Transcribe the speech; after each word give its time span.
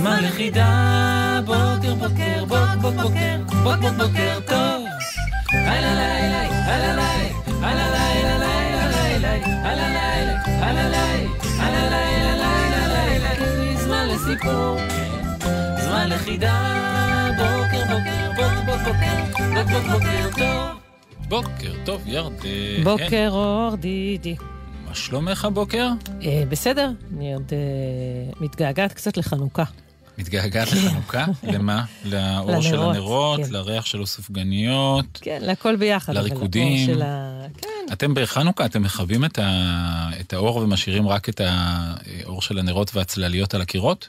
זמן 0.00 0.24
לחידה. 0.24 1.40
בוקר, 1.44 1.94
בוקר, 1.94 2.44
בוק, 2.48 2.58
בוק, 2.80 2.94
בוקר, 2.94 3.36
בוק, 3.62 3.76
בוק, 3.80 3.92
בוקר 3.96 4.38
טוב. 4.46 4.84
הלא 5.52 5.92
לילה, 5.94 6.42
הלא 6.66 7.02
לילה, 7.02 7.28
הלא 7.48 7.86
לילה, 7.96 8.38
לילה, 8.38 8.88
לילה, 8.88 9.32
הלא 9.70 9.82
לילה, 9.82 10.42
הלא 10.46 10.88
לילה, 10.88 11.28
הלא 11.58 11.88
לילה, 11.88 12.36
לילה, 12.36 12.86
לילה. 12.88 13.76
זמן 13.76 14.08
לסיפור. 14.08 14.76
זמן 15.84 16.08
לחידה, 16.08 16.54
בוקר 17.36 17.82
בוקר, 17.84 18.30
בוק 18.36 18.64
בוק 18.66 18.80
בוקר, 18.84 19.16
בוק 19.54 19.70
בוק 19.70 19.92
בוקר 19.92 20.28
טוב. 20.38 20.78
בוקר 21.28 21.72
טוב, 21.84 22.02
ירדן. 22.06 22.84
בוקר 22.84 23.28
אור 23.30 23.76
דידי. 23.76 24.36
מה 24.88 24.94
שלומך 24.94 25.44
הבוקר? 25.44 25.88
אה, 26.22 26.42
בסדר, 26.48 26.90
אני 27.16 27.34
עוד 27.34 27.52
אה, 27.52 28.32
מתגעגעת 28.40 28.92
קצת 28.92 29.16
לחנוכה. 29.16 29.64
מתגעגעת 30.20 30.72
לחנוכה? 30.72 31.24
למה? 31.52 31.84
לאור 32.04 32.60
של 32.62 32.82
הנרות, 32.82 33.40
כן. 33.44 33.52
לריח 33.52 33.86
של 33.86 34.02
הסופגניות. 34.02 35.18
כן, 35.22 35.38
להכל 35.42 35.76
ביחד. 35.76 36.14
לריקודים. 36.14 36.86
של 36.86 37.02
ה... 37.02 37.46
כן, 37.58 37.92
אתם 37.92 38.14
בחנוכה, 38.14 38.64
אתם 38.64 38.82
מכבים 38.82 39.24
את, 39.24 39.38
ה... 39.38 40.10
את 40.20 40.32
האור 40.32 40.56
ומשאירים 40.56 41.08
רק 41.08 41.28
את 41.28 41.40
האור 41.44 42.42
של 42.42 42.58
הנרות 42.58 42.94
והצלליות 42.94 43.54
על 43.54 43.60
הקירות? 43.60 44.08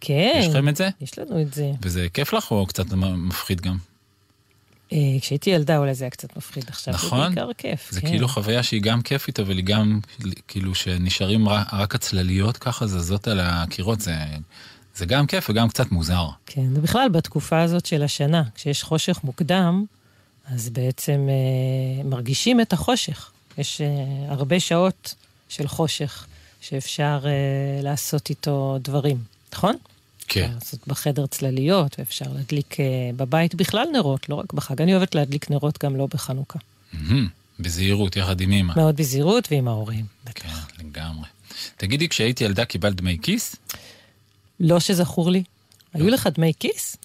כן. 0.00 0.32
יש 0.36 0.46
לכם 0.46 0.68
את 0.68 0.76
זה? 0.76 0.88
יש 1.00 1.18
לנו 1.18 1.40
את 1.42 1.54
זה. 1.54 1.70
וזה 1.82 2.06
כיף 2.14 2.32
לך 2.32 2.50
או 2.50 2.66
קצת 2.66 2.92
מפחיד 2.92 3.60
גם? 3.60 3.76
אה, 4.92 4.98
כשהייתי 5.20 5.50
ילדה 5.50 5.78
אולי 5.78 5.94
זה 5.94 6.04
היה 6.04 6.10
קצת 6.10 6.36
מפחיד 6.36 6.64
עכשיו. 6.68 6.94
נכון. 6.94 7.18
זה 7.18 7.26
בעיקר 7.34 7.50
כיף. 7.58 7.88
זה 7.90 8.00
כן. 8.00 8.08
כאילו 8.08 8.28
חוויה 8.28 8.62
שהיא 8.62 8.82
גם 8.82 9.02
כיפית, 9.02 9.40
אבל 9.40 9.56
היא 9.56 9.64
גם, 9.64 10.00
כאילו, 10.48 10.74
שנשארים 10.74 11.48
רק 11.72 11.94
הצלליות 11.94 12.56
ככה 12.56 12.86
זזות 12.86 13.28
על 13.28 13.40
הקירות, 13.42 14.00
זה, 14.00 14.14
זה 14.96 15.06
גם 15.06 15.26
כיף 15.26 15.50
וגם 15.50 15.68
קצת 15.68 15.90
מוזר. 15.90 16.26
כן, 16.46 16.66
ובכלל 16.74 17.08
בתקופה 17.08 17.62
הזאת 17.62 17.86
של 17.86 18.02
השנה, 18.02 18.42
כשיש 18.54 18.82
חושך 18.82 19.20
מוקדם, 19.24 19.84
אז 20.46 20.70
בעצם 20.70 21.28
אה, 21.28 22.04
מרגישים 22.04 22.60
את 22.60 22.72
החושך. 22.72 23.30
יש 23.58 23.80
אה, 23.80 23.86
הרבה 24.28 24.60
שעות 24.60 25.14
של 25.48 25.68
חושך 25.68 26.26
שאפשר 26.60 27.20
אה, 27.24 27.82
לעשות 27.82 28.30
איתו 28.30 28.78
דברים, 28.82 29.18
נכון? 29.52 29.76
כן. 30.28 30.42
אפשר 30.42 30.54
לעשות 30.54 30.80
בחדר 30.86 31.26
צלליות, 31.26 31.96
ואפשר 31.98 32.26
להדליק 32.34 32.80
אה, 32.80 32.84
בבית 33.16 33.54
בכלל 33.54 33.86
נרות, 33.92 34.28
לא 34.28 34.34
רק 34.34 34.52
בחג. 34.52 34.82
אני 34.82 34.94
אוהבת 34.94 35.14
להדליק 35.14 35.50
נרות 35.50 35.84
גם 35.84 35.96
לא 35.96 36.08
בחנוכה. 36.14 36.58
מהמם, 36.92 37.28
בזהירות, 37.60 38.16
יחד 38.16 38.40
עם 38.40 38.52
אמא. 38.52 38.72
מאוד 38.76 38.96
בזהירות 38.96 39.48
ועם 39.50 39.68
ההורים. 39.68 40.04
כן, 40.34 40.48
לגמרי. 40.78 41.28
תגידי, 41.76 42.08
כשהייתי 42.08 42.44
ילדה 42.44 42.64
קיבלת 42.64 42.94
דמי 42.96 43.18
כיס? 43.22 43.56
לא 44.62 44.80
שזכור 44.80 45.30
לי. 45.30 45.42
היו 45.94 46.08
לך 46.08 46.26
דמי 46.34 46.52
כיס? 46.60 46.96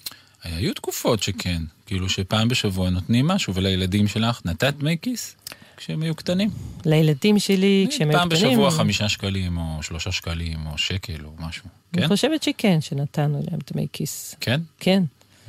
היו 0.44 0.74
תקופות 0.74 1.22
שכן, 1.22 1.62
כאילו 1.86 2.08
שפעם 2.08 2.48
בשבוע 2.48 2.90
נותנים 2.90 3.26
משהו, 3.28 3.54
ולילדים 3.54 4.08
שלך 4.08 4.40
נתת 4.44 4.74
דמי 4.78 4.96
כיס 5.02 5.36
כשהם 5.76 6.02
היו 6.02 6.14
קטנים? 6.14 6.50
לילדים 6.84 7.38
שלי, 7.38 7.86
כשהם 7.90 8.10
היו 8.10 8.18
פעם 8.18 8.28
קטנים... 8.28 8.50
בשבוע 8.50 8.70
חמישה 8.70 9.08
שקלים, 9.08 9.58
או 9.58 9.82
שלושה 9.82 10.12
שקלים, 10.12 10.66
או 10.66 10.78
שקל, 10.78 11.24
או 11.24 11.30
משהו. 11.38 11.64
אני 11.94 12.02
כן? 12.02 12.08
חושבת 12.08 12.42
שכן, 12.42 12.80
שנתנו 12.80 13.42
להם 13.50 13.58
דמי 13.72 13.86
כיס. 13.92 14.34
כן? 14.40 14.60
כן. 14.80 15.02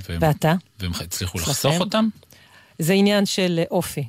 והם- 0.10 0.18
ואתה? 0.22 0.54
והם 0.80 0.92
הצליחו 1.00 1.38
אצלכם? 1.38 1.52
לחסוך 1.52 1.80
אותם? 1.80 2.08
זה 2.80 2.94
עניין 2.94 3.26
של 3.26 3.60
אופי. 3.72 4.04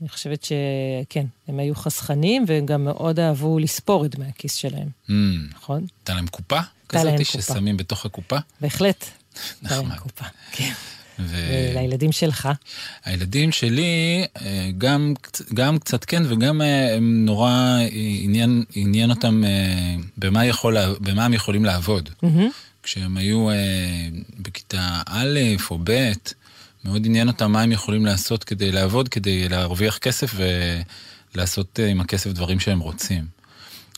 אני 0.00 0.08
חושבת 0.08 0.44
שכן, 0.44 1.26
הם 1.48 1.58
היו 1.58 1.74
חסכנים, 1.74 2.44
והם 2.48 2.66
גם 2.66 2.84
מאוד 2.84 3.20
אהבו 3.20 3.58
לספור 3.58 4.04
את 4.04 4.14
דמי 4.16 4.26
הכיס 4.26 4.54
שלהם, 4.54 4.88
Mm, 5.08 5.12
נכון? 5.54 5.86
הייתה 6.00 6.14
להם 6.14 6.26
קופה? 6.26 6.60
כזאת. 6.88 7.26
ששמים 7.26 7.76
בתוך 7.76 8.06
הקופה? 8.06 8.36
בהחלט. 8.60 9.04
נחמד. 9.62 9.96
קופה. 9.96 10.24
כן. 10.52 10.72
ו- 11.18 11.70
ולילדים 11.74 12.12
שלך? 12.12 12.48
הילדים 13.04 13.52
שלי, 13.52 14.24
אה, 14.40 14.70
גם, 14.78 15.14
גם 15.54 15.78
קצת 15.78 16.04
כן 16.04 16.22
וגם 16.28 16.62
אה, 16.62 16.96
הם 16.96 17.24
נורא 17.24 17.50
אה, 17.50 17.88
עניין, 17.92 18.64
עניין 18.74 19.10
אותם 19.10 19.44
במה, 20.18 20.46
יכול, 20.46 20.76
במה 21.00 21.24
הם 21.24 21.32
יכולים 21.32 21.64
לעבוד. 21.64 22.10
כשהם 22.82 23.16
היו 23.16 23.48
בכיתה 24.38 25.00
א' 25.06 25.38
או 25.70 25.78
ב', 25.84 26.12
מאוד 26.84 27.06
עניין 27.06 27.28
אותם 27.28 27.52
מה 27.52 27.62
הם 27.62 27.72
יכולים 27.72 28.06
לעשות 28.06 28.44
כדי 28.44 28.72
לעבוד, 28.72 29.08
כדי 29.08 29.48
להרוויח 29.48 29.98
כסף 29.98 30.34
ולעשות 31.34 31.78
עם 31.90 32.00
הכסף 32.00 32.30
דברים 32.32 32.60
שהם 32.60 32.78
רוצים. 32.78 33.35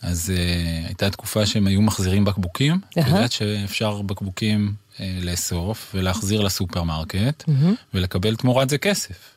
אז 0.02 0.32
אה, 0.36 0.86
הייתה 0.86 1.10
תקופה 1.10 1.46
שהם 1.46 1.66
היו 1.66 1.82
מחזירים 1.82 2.24
בקבוקים, 2.24 2.80
את 2.92 2.98
אהה. 2.98 3.08
יודעת 3.08 3.32
שאפשר 3.32 4.02
בקבוקים 4.02 4.72
אה, 5.00 5.18
לאסוף 5.22 5.92
ולהחזיר 5.94 6.40
לסופרמרקט 6.40 7.44
מהמם. 7.48 7.74
ולקבל 7.94 8.36
תמורת 8.36 8.70
זה 8.70 8.78
כסף, 8.78 9.36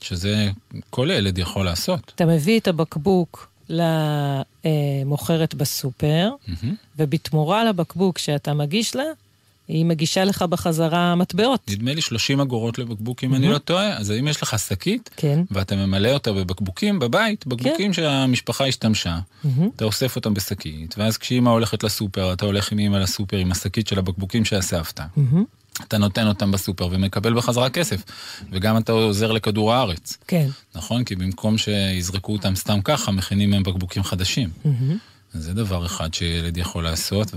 שזה 0.00 0.50
כל 0.90 1.08
ילד 1.12 1.38
יכול 1.38 1.64
לעשות. 1.64 2.12
אתה 2.14 2.26
מביא 2.26 2.60
את 2.60 2.68
הבקבוק 2.68 3.48
למוכרת 3.68 5.54
בסופר, 5.54 6.30
מהמם. 6.48 6.74
ובתמורה 6.98 7.64
לבקבוק 7.64 8.18
שאתה 8.18 8.54
מגיש 8.54 8.96
לה, 8.96 9.04
היא 9.68 9.84
מגישה 9.84 10.24
לך 10.24 10.42
בחזרה 10.42 11.14
מטבעות. 11.14 11.60
נדמה 11.70 11.94
לי 11.94 12.00
30 12.00 12.40
אגורות 12.40 12.78
לבקבוק 12.78 13.24
אם 13.24 13.34
אני 13.34 13.48
לא 13.48 13.58
טועה, 13.58 13.96
אז 13.96 14.10
אם 14.10 14.28
יש 14.28 14.42
לך 14.42 14.58
שקית, 14.58 15.10
כן. 15.16 15.42
ואתה 15.50 15.76
ממלא 15.76 16.08
אותה 16.08 16.32
בבקבוקים 16.32 16.98
בבית, 16.98 17.46
בקבוקים 17.46 17.92
שהמשפחה 17.92 18.66
השתמשה, 18.66 19.18
מהמם. 19.44 19.68
אתה 19.76 19.84
אוסף 19.84 20.16
אותם 20.16 20.34
בשקית, 20.34 20.94
ואז 20.98 21.16
כשאימא 21.16 21.50
הולכת 21.50 21.84
לסופר, 21.84 22.32
אתה 22.32 22.44
הולך 22.44 22.72
עם 22.72 22.78
אימא 22.78 22.96
לסופר 22.96 23.36
עם 23.36 23.52
השקית 23.52 23.86
של 23.86 23.98
הבקבוקים 23.98 24.44
שאספת. 24.44 25.00
מהמם. 25.16 25.44
אתה 25.88 25.98
נותן 25.98 26.26
אותם 26.26 26.50
בסופר 26.50 26.88
ומקבל 26.90 27.34
בחזרה 27.34 27.70
כסף, 27.70 28.02
וגם 28.52 28.78
אתה 28.78 28.92
עוזר 28.92 29.32
לכדור 29.32 29.72
הארץ, 29.72 30.16
כן. 30.28 30.48
נכון? 30.74 31.04
כי 31.04 31.16
במקום 31.16 31.58
שיזרקו 31.58 32.32
אותם 32.32 32.54
סתם 32.56 32.80
ככה, 32.84 33.12
מכינים 33.12 33.50
מהם 33.50 33.62
בקבוקים 33.62 34.02
חדשים. 34.02 34.48
אז 35.34 35.42
זה 35.44 35.54
דבר 35.54 35.86
אחד 35.86 36.14
שילד 36.14 36.56
יכול 36.56 36.84
לעשות, 36.84 37.34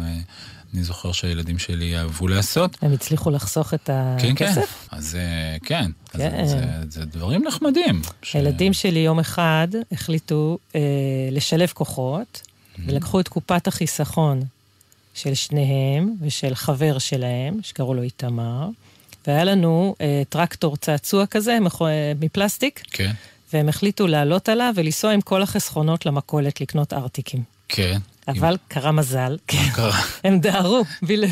ואני 0.73 0.83
זוכר 0.83 1.11
שהילדים 1.11 1.59
שלי 1.59 1.97
אהבו 1.97 2.27
לעשות. 2.27 2.77
הם 2.81 2.93
הצליחו 2.93 3.29
לחסוך 3.31 3.73
את 3.73 3.89
כן, 4.19 4.35
כן. 4.35 4.45
הכסף? 4.45 4.87
אז 4.91 5.15
אה, 5.15 5.57
כן, 5.65 5.91
אז 6.13 6.21
כן. 6.21 6.45
זה, 6.47 6.65
זה 6.89 7.05
דברים 7.05 7.43
נחמדים. 7.47 8.01
ש- 8.23 8.35
הילדים 8.35 8.73
שלי 8.73 8.99
יום 8.99 9.19
אחד 9.19 9.67
החליטו 9.91 10.57
אה, 10.75 10.81
לשלב 11.31 11.69
כוחות, 11.73 12.41
Mm-hmm. 12.41 12.81
ולקחו 12.85 13.19
את 13.19 13.27
קופת 13.27 13.67
החיסכון 13.67 14.41
של 15.13 15.33
שניהם 15.33 16.15
ושל 16.21 16.55
חבר 16.55 16.97
שלהם, 16.97 17.59
שקראו 17.63 17.93
לו 17.93 18.01
איתמר, 18.01 18.69
והיה 19.27 19.43
לנו 19.43 19.95
אה, 20.01 20.21
טרקטור 20.29 20.77
צעצוע 20.77 21.25
כזה 21.25 21.57
מכו- 21.61 21.87
מפלסטיק, 22.19 22.81
כן, 22.91 23.11
והם 23.53 23.69
החליטו 23.69 24.07
לעלות 24.07 24.49
עליו 24.49 24.73
ולנסוע 24.75 25.11
עם 25.11 25.21
כל 25.21 25.41
החסכונות 25.41 26.05
למכולת 26.05 26.61
לקנות 26.61 26.93
ארטיקים. 26.93 27.43
כן. 27.69 27.97
אבל 28.27 28.57
קרה 28.67 28.91
מזל, 28.91 29.37
קרה? 29.45 29.91
הם 30.23 30.39
דהרו, 30.39 30.83
בל- 31.01 31.23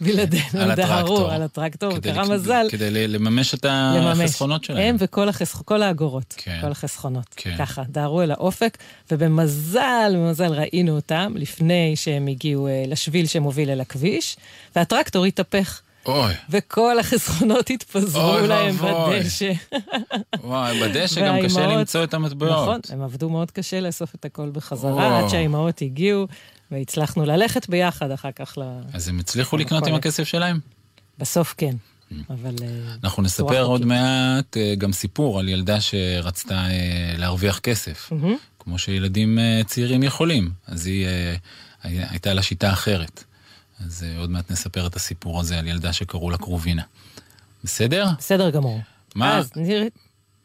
בלעדינו, 0.00 0.42
הם 0.60 0.74
דהרו. 0.74 1.26
על 1.28 1.42
הטרקטור, 1.42 1.98
קרה 1.98 2.28
מזל. 2.28 2.66
כדי 2.70 3.08
לממש 3.08 3.54
את. 3.54 3.64
החסכונות 3.68 4.64
שלהם. 4.64 4.88
הם 4.88 4.96
וכל 4.98 5.28
החסכ... 5.28 5.62
כל 5.64 5.82
האגורות, 5.82 6.34
כן. 6.36 6.58
כל 6.60 6.70
החסכונות. 6.70 7.26
כן. 7.36 7.54
ככה, 7.58 7.82
דהרו 7.88 8.22
אל 8.22 8.30
האופק, 8.30 8.78
ובמזל, 9.10 10.12
במזל 10.16 10.52
ראינו 10.52 10.96
אותם 10.96 11.32
לפני 11.36 11.92
שהם 11.96 12.26
הגיעו 12.26 12.66
אה, 12.68 12.84
לשביל 12.88 13.26
שמוביל 13.26 13.70
אל 13.70 13.80
הכביש, 13.80 14.36
והטרקטור 14.76 15.24
התהפך, 15.24 15.80
אוי, 16.06 16.34
וכל 16.50 16.98
החסכונות 16.98 17.70
התפזרו 17.70 18.22
אוי 18.22 18.46
להם 18.48 18.76
ואבוי. 18.78 19.20
בדשא. 19.20 19.52
וואי, 20.44 20.80
בדשא 20.80 21.26
גם 21.28 21.36
קשה 21.44 21.58
והאימהות- 21.60 21.78
למצוא 21.78 22.04
את 22.04 22.14
המטבעות. 22.14 22.62
נכון, 22.62 22.80
הם 22.96 23.02
עבדו 23.02 23.30
מאוד 23.30 23.50
קשה 23.50 23.80
לאסוף 23.80 24.14
את 24.14 24.24
הכל 24.24 24.50
בחזרה, 24.50 25.20
או. 25.20 25.24
עד 25.24 25.28
שהאימהות 25.30 25.82
הגיעו, 25.82 26.26
והצלחנו 26.70 27.24
ללכת 27.24 27.68
ביחד 27.68 28.10
אחר 28.10 28.32
כך 28.32 28.58
ל... 28.58 28.62
אז 28.92 29.08
הם 29.08 29.18
הצליחו 29.18 29.56
לקנות 29.56 29.86
עם. 29.86 29.94
הכסף 29.94 30.24
שלהם? 30.24 30.60
בסוף 31.18 31.54
כן, 31.56 31.76
אבל... 32.30 32.54
אה, 32.62 32.68
אנחנו 33.04 33.22
נספר 33.22 33.62
עוד. 33.64 33.84
מעט 33.84 34.56
אה, 34.56 34.74
גם 34.78 34.92
סיפור 34.92 35.38
על 35.38 35.48
ילדה 35.48 35.80
שרצתה 35.80 36.54
אה, 36.54 37.14
להרוויח 37.18 37.58
כסף. 37.58 38.12
כמו 38.58 38.78
שילדים 38.78 39.38
צעירים 39.66 40.02
יכולים. 40.02 40.50
אז 40.66 40.86
היא, 40.86 41.06
הייתה 41.82 42.34
לה 42.34 42.42
שיטה 42.42 42.72
אחרת. 42.72 43.24
אז 43.86 44.04
עוד 44.18 44.30
מעט 44.30 44.50
נספר 44.50 44.86
את 44.86 44.96
הסיפור 44.96 45.40
הזה 45.40 45.58
על 45.58 45.66
ילדה 45.66 45.92
שקראו 45.92 46.30
לה 46.30 46.36
קרובינה. 46.36 46.82
בסדר? 47.64 48.06
בסדר 48.18 48.50
גמור. 48.50 48.80
מה? 49.14 49.38
אז 49.38 49.50
נראה... 49.56 49.86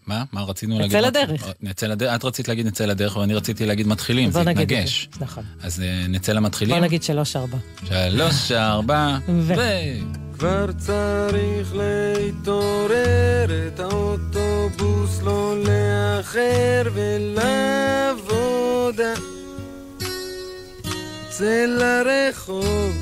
מה? 0.07 0.23
מה 0.31 0.41
רצינו 0.41 0.79
נצא 0.79 0.99
להגיד? 0.99 1.21
לדרך. 1.21 1.47
נצא 1.61 1.87
לדרך. 1.87 2.15
את 2.15 2.23
רצית 2.23 2.47
להגיד 2.47 2.65
נצא 2.67 2.85
לדרך, 2.85 3.15
ואני 3.15 3.33
רציתי 3.35 3.65
להגיד 3.65 3.87
מתחילים, 3.87 4.31
זה 4.31 4.41
התנגש. 4.41 5.09
זה. 5.13 5.25
נכון. 5.25 5.43
אז 5.61 5.81
אה, 5.81 6.05
נצא 6.09 6.31
למתחילים? 6.31 6.75
בוא 6.75 6.85
נגיד 6.85 7.03
שלוש-ארבע. 7.03 7.57
שלוש, 7.85 8.51
ארבע, 8.51 9.17
ו- 9.29 9.53
ו... 9.57 9.61
כבר 10.37 10.71
צריך 10.77 11.73
להתעורר, 11.75 13.67
את 13.67 13.79
האוטובוס 13.79 15.21
לא 15.21 15.55
לאחר 15.63 16.91
ולעבודה. 16.93 18.33
צא 21.29 21.65
לרחוב, 21.67 22.95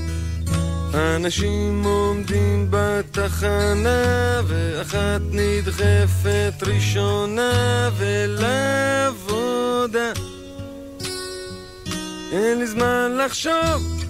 אנשים 1.18 1.84
עומדים 1.84 2.68
בתחנה, 2.70 4.42
ואחת 4.48 5.22
נדחפת 5.32 6.54
ראשונה 6.62 7.90
ולעבודה. 7.98 9.42
אין 12.32 12.60
לי 12.60 12.68
זמן 12.68 13.18
לחשוב. 13.26 14.04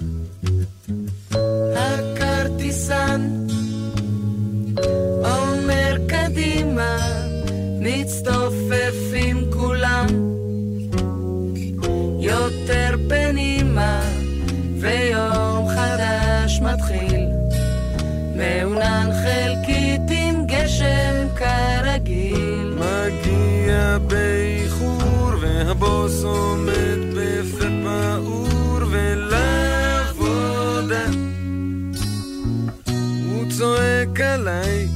הכרטיסן 1.75 3.29
אומר 5.23 5.97
קדימה, 6.07 6.97
מצטופפים 7.79 9.51
כולם. 9.51 10.07
יותר 12.19 12.95
פנימה, 13.09 14.01
ויום 14.79 15.67
חדש 15.69 16.26
מתחיל. 16.59 17.29
מעונן 18.35 19.09
חלקית 19.23 20.01
עם 20.09 20.45
גשם 20.45 21.27
כרגיל. 21.35 22.73
מגיע 22.75 23.97
באיחור 23.97 25.31
והבוס 25.41 26.23
עומד 26.23 26.99
בפה 27.15 27.65
פעור 27.83 28.79
ולעבודה 28.91 31.05
הוא 33.29 33.45
צועק 33.57 34.19
עליי 34.19 34.87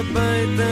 הביתה 0.00 0.69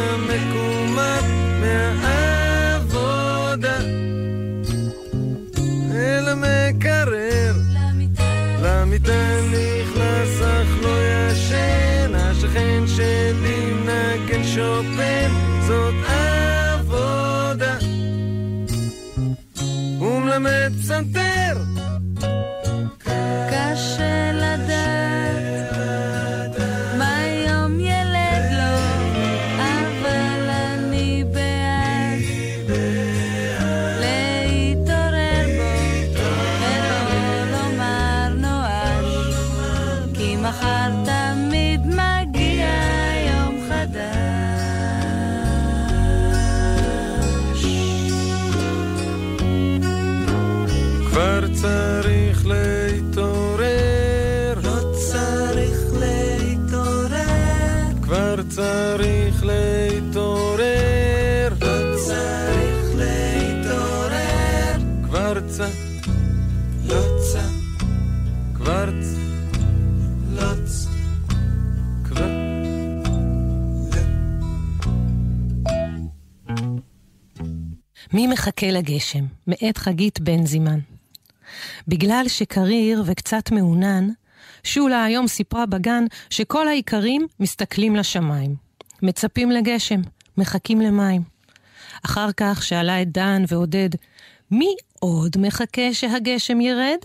מחכה 78.59 78.71
לגשם? 78.71 79.25
מאת 79.47 79.79
חגית 79.79 80.21
בן 80.21 80.47
זימן. 80.47 80.79
בגלל 81.89 82.25
שקריר 82.29 83.03
וקצת 83.07 83.51
מעונן, 83.51 84.09
שולה 84.65 85.05
היום 85.05 85.27
סיפרה 85.27 85.67
בגן 85.67 86.05
שכל 86.31 86.69
האיכרים 86.69 87.27
מסתכלים 87.41 87.97
לשמיים. 87.97 88.57
מצפים 89.03 89.51
לגשם, 89.51 90.01
מחכים 90.37 90.81
למים. 90.81 91.23
אחר 92.05 92.33
כך 92.37 92.63
שאלה 92.63 93.03
את 93.03 93.13
דן 93.13 93.43
ועודד, 93.49 93.89
מי 94.51 94.75
עוד 95.01 95.37
מחכה 95.39 95.93
שהגשם 95.95 96.61
ירד? 96.61 96.99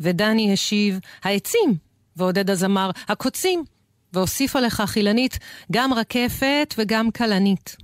ודני 0.00 0.52
השיב, 0.52 0.98
העצים. 1.22 1.76
ועודד 2.16 2.50
אז 2.50 2.64
אמר, 2.64 2.90
הקוצים. 3.08 3.64
והוסיפה 4.12 4.60
לכך 4.60 4.96
אילנית, 4.96 5.38
גם 5.72 5.94
רקפת 5.94 6.74
וגם 6.78 7.10
כלנית. 7.10 7.76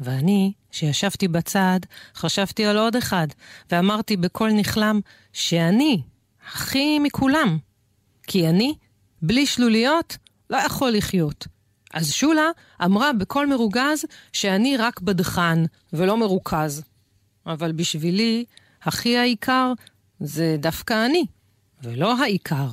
ואני, 0.00 0.52
שישבתי 0.72 1.28
בצד, 1.28 1.80
חשבתי 2.14 2.66
על 2.66 2.78
עוד 2.78 2.96
אחד, 2.96 3.26
ואמרתי 3.70 4.16
בקול 4.16 4.52
נכלם, 4.52 5.00
שאני, 5.32 6.02
הכי 6.46 6.98
מכולם. 6.98 7.58
כי 8.26 8.48
אני, 8.48 8.74
בלי 9.22 9.46
שלוליות, 9.46 10.16
לא 10.50 10.56
יכול 10.56 10.90
לחיות. 10.90 11.46
אז 11.94 12.12
שולה 12.12 12.50
אמרה 12.84 13.12
בקול 13.12 13.46
מרוגז 13.46 14.04
שאני 14.32 14.76
רק 14.76 15.00
בדחן 15.00 15.64
ולא 15.92 16.16
מרוכז. 16.16 16.82
אבל 17.46 17.72
בשבילי, 17.72 18.44
הכי 18.82 19.18
העיקר 19.18 19.72
זה 20.20 20.56
דווקא 20.58 21.06
אני, 21.06 21.24
ולא 21.82 22.22
העיקר. 22.22 22.68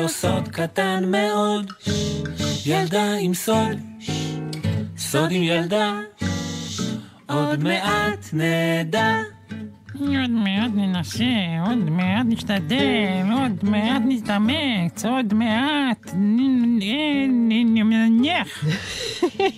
בינוני 0.00 0.04
או 0.04 0.08
סוד 0.08 0.48
קטן 0.48 1.04
מאוד, 1.06 1.72
ילדה 2.66 3.14
עם 3.20 3.34
סוד, 3.34 3.78
סוד 4.98 5.30
עם 5.30 5.42
ילדה, 5.42 6.00
עוד 7.28 7.64
מעט 7.64 8.28
נדע. 8.32 9.39
עוד 10.00 10.30
מעט 10.30 10.70
ננסה, 10.74 11.24
עוד 11.66 11.90
מעט 11.90 12.26
נשתדל, 12.28 13.22
עוד 13.32 13.70
מעט 13.70 14.02
נתאמץ, 14.08 15.04
עוד 15.04 15.34
מעט 15.34 16.06
נ- 16.14 16.78
נ- 16.78 17.48
נ- 17.48 17.90
נניח. 17.90 18.64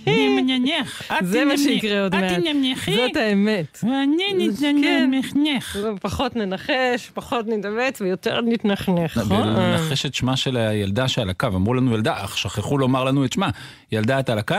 נניח. 0.07 1.11
את 1.19 1.27
זה 1.27 1.45
מה 1.45 1.57
שיקרה 1.57 2.01
עוד 2.03 2.15
מעט. 2.15 2.31
את 2.31 2.43
תנמנחי, 2.43 2.95
זאת 2.95 3.15
האמת. 3.15 3.79
ואני. 3.83 4.47
נתנמך. 4.47 5.77
פחות 6.01 6.35
ננחש, 6.35 7.09
פחות 7.13 7.45
נתאמץ 7.47 8.01
ויותר 8.01 8.41
נתנחנך. 8.41 9.21
ולנחש 9.29 10.05
את 10.05 10.13
שמה 10.13 10.37
של 10.37 10.57
הילדה 10.57 11.07
שעל 11.07 11.29
הקו. 11.29 11.47
אמרו 11.47 11.73
לנו 11.73 11.93
ילדה, 11.95 12.23
אך 12.23 12.37
שכחו 12.37 12.77
לומר 12.77 13.03
לנו 13.03 13.25
את 13.25 13.33
שמה. 13.33 13.49
ילדה, 13.91 14.19
את 14.19 14.29
על 14.29 14.37
הקו? 14.39 14.55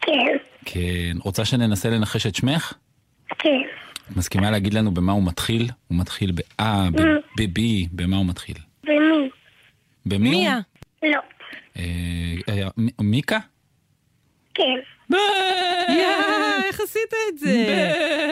כן, 0.00 0.12
כן. 0.64 0.80
רוצה 1.22 1.44
שננסה 1.44 1.90
לנחש 1.90 2.26
את 2.26 2.34
שמך? 2.34 2.72
כן. 3.38 3.48
את 4.10 4.16
מסכימה 4.16 4.50
להגיד 4.50 4.74
לנו 4.74 4.94
במה 4.94 5.12
הוא 5.12 5.22
מתחיל? 5.26 5.68
הוא 5.88 5.98
מתחיל 5.98 6.32
ב-אה, 6.32 6.88
ב-ב, 7.36 7.60
במה 7.92 8.16
הוא 8.16 8.26
מתחיל? 8.26 8.56
במי 10.06 10.28
הוא? 10.28 10.40
מיה. 10.40 10.58
לא. 11.02 11.18
אה, 11.76 11.82
אה, 12.48 12.68
מיקה? 13.00 13.38
כן. 14.54 14.78
יא, 15.10 16.06
איך 16.68 16.80
עשית 16.80 17.12
את 17.28 17.38
זה? 17.38 17.84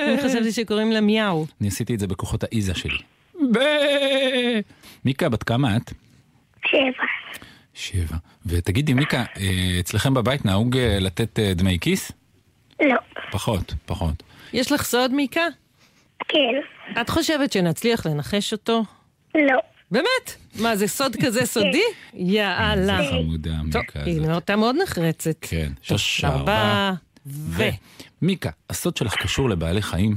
אני 0.08 0.28
חשבתי 0.28 0.52
שקוראים 0.52 0.92
לה 0.92 1.00
מיהו. 1.00 1.46
אני 1.60 1.68
עשיתי 1.68 1.94
את 1.94 2.00
זה 2.00 2.06
בכוחות 2.06 2.44
האיזה 2.44 2.74
שלי. 2.74 2.98
ב... 3.52 3.58
מיקה, 5.04 5.28
בת 5.28 5.42
כמה 5.42 5.76
את? 5.76 5.92
שבע. 6.66 7.04
שבע. 7.74 8.16
ותגידי, 8.46 8.94
מיקה, 8.94 9.24
אה, 9.36 9.76
אצלכם 9.80 10.14
בבית 10.14 10.44
נהוג 10.44 10.76
אה, 10.76 10.98
לתת 11.00 11.38
אה, 11.38 11.54
דמי 11.54 11.78
כיס? 11.80 12.12
לא. 12.80 12.96
פחות, 13.30 13.74
פחות. 13.86 14.22
יש 14.52 14.72
לך 14.72 14.82
סוד, 14.82 15.12
מיקה? 15.12 15.46
כן. 16.28 16.54
את 17.00 17.10
חושבת 17.10 17.52
שנצליח 17.52 18.06
לנחש 18.06 18.52
אותו? 18.52 18.82
לא. 19.34 19.58
באמת? 19.90 20.36
מה, 20.60 20.76
זה 20.76 20.86
סוד 20.88 21.16
כזה 21.22 21.46
סודי? 21.46 21.82
יאללה. 22.14 23.02
זה 23.02 23.08
חמודה, 23.10 23.50
טוב, 23.72 23.82
מיקה 23.82 24.02
היא. 24.04 24.30
אותה 24.30 24.56
מאוד 24.56 24.76
נחרצת. 24.82 25.36
כן, 25.40 25.66
טוב, 25.66 25.76
שלושה, 25.82 26.28
ארבע, 26.28 26.92
ו... 27.26 27.62
מיקה, 28.22 28.50
הסוד 28.70 28.96
שלך 28.96 29.14
קשור 29.22 29.50
לבעלי 29.50 29.82
חיים? 29.82 30.16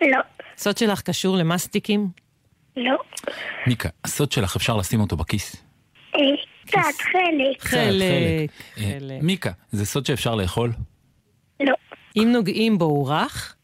לא. 0.00 0.20
סוד 0.56 0.78
שלך 0.78 1.02
קשור 1.02 1.36
למסטיקים? 1.36 2.08
לא. 2.76 2.96
מיקה, 3.66 3.88
הסוד 4.04 4.32
שלך 4.32 4.56
אפשר 4.56 4.76
לשים 4.76 5.00
אותו 5.00 5.16
בכיס? 5.16 5.56
אה, 6.14 6.20
קצת 6.66 6.78
חלק. 7.02 7.58
קצת, 7.60 7.70
חלק. 7.70 8.02
אה, 8.02 8.44
חלק. 8.74 9.22
מיקה, 9.22 9.50
זה 9.72 9.86
סוד 9.86 10.06
שאפשר 10.06 10.34
לאכול? 10.34 10.72
לא. 11.60 11.74
אם 12.16 12.28
נוגעים 12.32 12.78
בו 12.78 12.84
הוא 12.84 13.10
רך? 13.10 13.54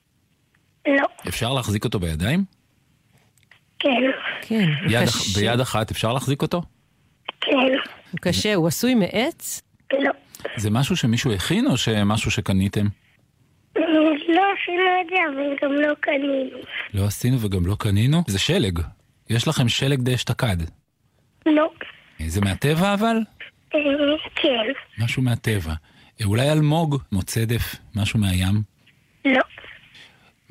לא. 0.88 1.06
אפשר 1.28 1.52
להחזיק 1.52 1.84
אותו 1.84 1.98
בידיים? 2.00 2.44
כן. 3.78 3.88
כן. 4.42 4.68
יד, 4.88 5.02
קשה. 5.02 5.04
אח- 5.04 5.36
ביד 5.38 5.60
אחת 5.60 5.90
אפשר 5.90 6.12
להחזיק 6.12 6.42
אותו? 6.42 6.62
כן. 7.40 7.50
הוא 8.10 8.20
קשה, 8.20 8.54
הוא 8.54 8.68
עשוי 8.68 8.94
מעץ? 8.94 9.62
לא. 9.92 10.10
זה 10.56 10.70
משהו 10.70 10.96
שמישהו 10.96 11.32
הכין 11.32 11.66
או 11.66 11.76
שמשהו 11.76 12.30
שקניתם? 12.30 12.86
לא 13.76 13.82
עשינו 14.52 14.82
את 15.00 15.06
זה, 15.10 15.16
אבל 15.34 15.56
גם 15.62 15.72
לא 15.72 15.94
קנינו. 16.00 16.58
לא 16.94 17.04
עשינו 17.06 17.40
וגם 17.40 17.66
לא 17.66 17.76
קנינו? 17.78 18.22
זה 18.26 18.38
שלג. 18.38 18.78
יש 19.30 19.48
לכם 19.48 19.68
שלג 19.68 20.00
די 20.02 20.14
אשתקד. 20.14 20.56
לא. 21.46 21.70
אה, 22.20 22.28
זה 22.28 22.40
מהטבע 22.40 22.94
אבל? 22.94 23.16
אה, 23.74 23.78
כן. 24.34 24.48
משהו 25.04 25.22
מהטבע. 25.22 25.72
אה, 26.20 26.26
אולי 26.26 26.52
אלמוג, 26.52 27.02
מוצדף, 27.12 27.76
משהו 27.96 28.18
מהים? 28.20 28.62
לא. 29.24 29.40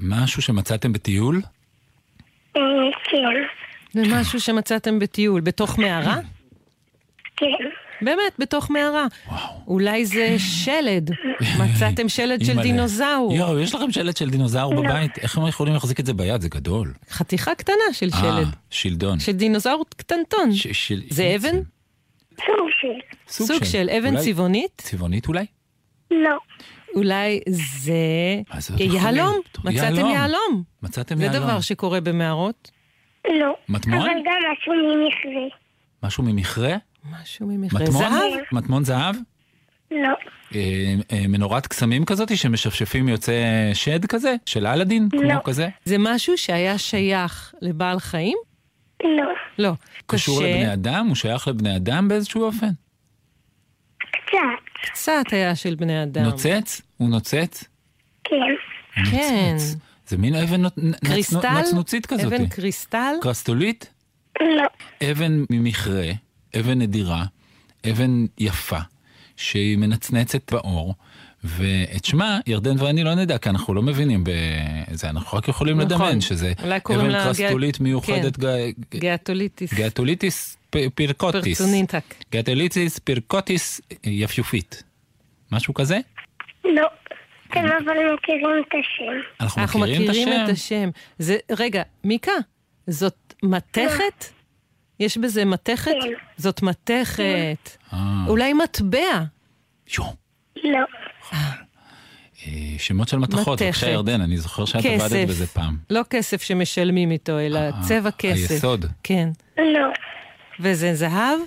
משהו 0.04 0.42
שמצאתם 0.42 0.94
בטיול? 0.94 1.42
אה, 2.58 2.62
כן. 3.04 3.18
זה 3.94 4.02
משהו 4.16 4.40
שמצאתם 4.40 5.00
בטיול, 5.00 5.42
בתוך 5.42 5.80
מערה? 5.80 6.18
כן. 7.38 7.46
באמת, 8.02 8.34
בתוך 8.40 8.70
מערה. 8.70 9.06
וואו. 9.28 9.64
אולי 9.68 10.06
זה 10.06 10.36
שלד. 10.38 11.12
מצאתם 11.62 12.10
שלד 12.10 12.46
של. 12.46 12.62
דינוזאור. 12.62 13.34
יואו, 13.34 13.60
יש 13.60 13.76
לכם 13.76 13.92
שלד 13.92 14.18
של 14.18 14.30
דינוזאור 14.30 14.76
בבית? 14.76 15.18
איך 15.18 15.38
הם 15.38 15.48
יכולים 15.48 15.74
להחזיק 15.74 16.00
את 16.00 16.06
זה 16.06 16.14
ביד? 16.14 16.42
זה 16.42 16.50
גדול. 16.50 16.94
חתיכה 17.10 17.56
קטנה 17.56 17.94
של 17.94 18.10
אה, 18.14 18.20
שלד. 18.20 18.48
שלדון. 18.70 19.20
של 19.20 19.32
דינוזאור 19.32 19.86
קטנטון. 19.98 20.50
זה 21.10 21.36
אבן? 21.36 21.58
סוג 22.38 22.70
של. 22.82 22.88
סוג 23.28 23.64
של 23.64 23.90
אבן 23.90 24.18
צבעונית? 24.18 24.72
צבעונית 24.78 25.28
אולי? 25.28 25.46
לא. 26.12 26.38
אולי 26.96 27.40
זה 27.48 27.94
זה 28.58 28.84
יכול 28.84 28.96
יהלום. 28.96 29.40
מצאתם 29.64 30.06
יהלום. 30.06 30.64
מצאתם 30.84 31.18
זה 31.18 31.24
יהלום. 31.24 31.44
דבר 31.44 31.60
שקורה 31.62 32.02
במערות. 32.02 32.72
לא. 33.30 33.56
מטמון? 33.70 34.00
אבל 34.00 34.10
גם 34.26 34.36
משהו 34.52 34.74
ממכרה. 34.74 35.48
משהו 36.04 36.24
ממכרה? 36.24 36.76
משהו 37.22 37.48
ממכרה. 37.48 37.80
מטמון? 37.82 38.02
זהב? 38.04 38.42
מטמון 38.52 38.84
זהב? 38.84 39.16
לא. 39.92 40.10
אה, 40.56 40.60
אה, 41.12 41.28
מנורת 41.28 41.68
קסמים 41.68 42.06
כזאת 42.06 42.38
שמשפשפים 42.38 43.10
יוצא 43.10 43.34
שד 43.74 44.06
כזה? 44.06 44.36
של 44.46 44.68
אלאדין? 44.68 45.10
לא. 45.14 45.20
כמו 45.34 45.44
כזה? 45.44 45.70
זה 45.86 45.96
משהו 46.00 46.38
שהיה 46.38 46.78
שייך 46.78 47.54
לבעל 47.62 48.00
חיים? 48.00 48.38
לא. 49.04 49.34
לא. 49.60 49.72
קשור 50.08 50.42
לבני 50.44 50.74
אדם? 50.74 51.08
הוא 51.08 51.16
שייך 51.16 51.48
לבני 51.48 51.76
אדם 51.76 52.08
באיזשהו 52.08 52.44
אופן? 52.44 52.70
קצת. 53.98 54.73
קצת 54.84 55.24
היה 55.32 55.56
של 55.56 55.76
בני 55.76 56.04
אדם. 56.04 56.24
נוצץ? 56.24 56.82
הוא 56.98 57.10
נוצץ? 57.10 57.64
כן. 58.24 58.36
כן. 59.12 59.56
זה 60.08 60.18
מין 60.18 60.36
אבן 60.36 60.62
קריסטל? 61.06 61.60
נצנוצית 61.60 62.06
כזאת. 62.06 62.26
אבן 62.26 62.48
קריסטל? 62.48 63.14
קרסטולית? 63.22 63.90
לא. 64.42 64.64
אבן 65.12 65.44
ממכרה, 65.50 66.12
אבן 66.60 66.80
נדירה, 66.80 67.26
אבן 67.92 68.26
יפה, 68.38 68.80
שהיא 69.38 69.78
מנצנצת 69.78 70.54
באור, 70.54 70.94
ואת 71.44 72.06
שמה 72.06 72.40
ירדן 72.48 72.76
ואני 72.80 73.04
לא 73.04 73.16
נדע, 73.16 73.38
כי 73.38 73.50
אנחנו 73.50 73.74
לא 73.74 73.82
מבינים 73.82 74.24
בזה, 74.24 75.10
אנחנו 75.10 75.38
רק 75.38 75.48
יכולים 75.48 75.78
נכון. 75.82 75.92
לדמיין 75.92 76.22
שזה 76.22 76.54
אבן 76.60 76.80
קרסטולית 77.24 77.78
גא- 77.78 77.84
מיוחדת, 77.84 78.40
ג- 78.40 78.72
גיאטוליטיס. 78.96 79.74
גאטוליטיס 79.74 80.56
פ- 80.56 80.63
פירקוטיס. 80.96 81.62
פרצוניטק. 81.62 82.04
גאטוליטיס 82.32 83.00
פירקוטיס 83.00 83.82
יפיופית. 84.04 84.84
משהו 85.52 85.74
כזה? 85.74 86.00
לא. 86.66 86.88
אתם 87.50 87.60
אבל 87.60 87.94
מכירים 88.14 88.64
את 88.68 88.74
השם. 88.80 89.42
אנחנו 89.42 89.62
מכירים 89.62 90.04
את 90.04 90.10
מכירים 90.10 90.44
את 90.44 90.50
השם? 90.50 90.90
זה, 91.18 91.38
רגע, 91.60 91.84
מיקה, 92.04 92.32
זאת 92.88 93.34
מתכת? 93.44 94.26
יש 95.00 95.18
בזה 95.18 95.46
מתכת? 95.46 95.92
כן. 96.04 96.10
זאת 96.38 96.62
מתכת. 96.64 97.78
אה, 97.94 97.98
אולי 98.28 98.54
מטבע. 98.54 99.24
יו. 99.98 100.04
לא. 100.64 100.80
אה, 101.34 101.40
שמות 102.78 103.08
של 103.08 103.18
מתכות. 103.18 103.62
בבקשה 103.62 103.90
ירדן, 103.90 104.22
אני 104.22 104.38
זוכר 104.38 104.66
שאת 104.66 104.86
עבדת. 104.86 105.28
בזה 105.28 105.48
פעם. 105.48 105.78
לא 105.90 106.02
כסף 106.10 106.42
שמשלמים 106.42 107.12
איתו, 107.12 107.40
אלא 107.40 107.60
אה, 107.60 107.70
צבע 107.82 108.12
כסף. 108.12 108.52
היסוד. 108.52 108.86
כן. 109.04 109.30
לא. 109.58 109.88
וזה 110.60 110.94
זהב? 110.94 111.40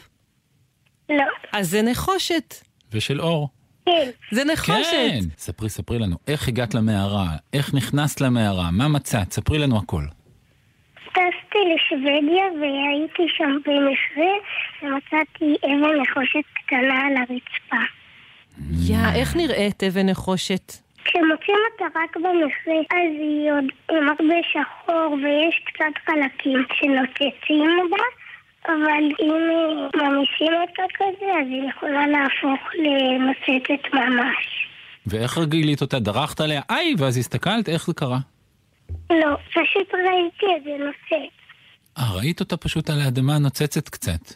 לא. 1.09 1.25
אז 1.53 1.71
זה 1.71 1.83
נחושת. 1.83 2.55
ושל 2.93 3.21
אור. 3.21 3.49
כן. 3.87 4.11
זה 4.31 4.45
נחושת. 4.45 4.91
כן. 4.93 5.19
ספרי, 5.39 5.69
ספרי 5.69 5.99
לנו, 5.99 6.17
איך 6.29 6.49
הגעת 6.49 6.75
למערה? 6.75 7.27
איך 7.53 7.75
נכנסת 7.75 8.21
למערה? 8.21 8.71
מה 8.71 8.89
מצאת? 8.89 9.33
ספרי 9.33 9.59
לנו 9.59 9.79
הכל. 9.79 10.03
טסתי 10.95 11.59
לשוודיה 11.75 12.45
והייתי 12.61 13.23
שם 13.37 13.57
במכרה 13.67 14.33
ומצאתי 14.83 15.57
אבן 15.65 16.01
נחושת 16.01 16.45
קטנה 16.55 17.07
על 17.07 17.17
הרצפה. 17.17 17.83
יא, 18.89 18.99
איך 19.15 19.37
נראית 19.37 19.83
אבן 19.83 20.07
נחושת? 20.07 20.73
כשמוצאים 21.05 21.59
אותה 21.73 21.99
רק 21.99 22.17
במכרה, 22.17 22.75
אז 22.91 23.13
היא 23.21 23.53
עוד 23.53 23.65
עם 23.91 24.09
הרבה 24.09 24.35
שחור 24.53 25.13
ויש 25.23 25.63
קצת 25.65 25.95
חלקים 26.07 26.65
שנוצצים 26.75 27.91
בה, 27.91 28.05
אבל 28.67 29.05
אם 29.21 29.35
ממיסים 29.95 30.53
אותה 30.61 30.83
כזה, 30.95 31.27
אז 31.41 31.47
היא 31.49 31.71
יכולה 31.71 32.07
להפוך 32.07 32.61
לנוצצת 32.75 33.95
ממש. 33.95 34.67
ואיך 35.07 35.39
גילית 35.49 35.81
אותה? 35.81 35.99
דרכת 35.99 36.41
עליה? 36.41 36.61
איי, 36.71 36.95
ואז 36.99 37.19
הסתכלת, 37.19 37.69
איך 37.69 37.87
זה 37.87 37.95
קרה? 37.95 38.19
לא, 39.11 39.37
פשוט 39.51 39.95
ראיתי 39.95 40.47
את 40.57 40.65
זה 40.65 40.85
נוצץ. 40.85 41.33
אה, 41.99 42.17
ראית 42.17 42.41
אותה 42.41 42.57
פשוט 42.57 42.91
על 42.91 43.01
האדמה 43.01 43.39
נוצצת 43.39 43.89
קצת. 43.89 44.35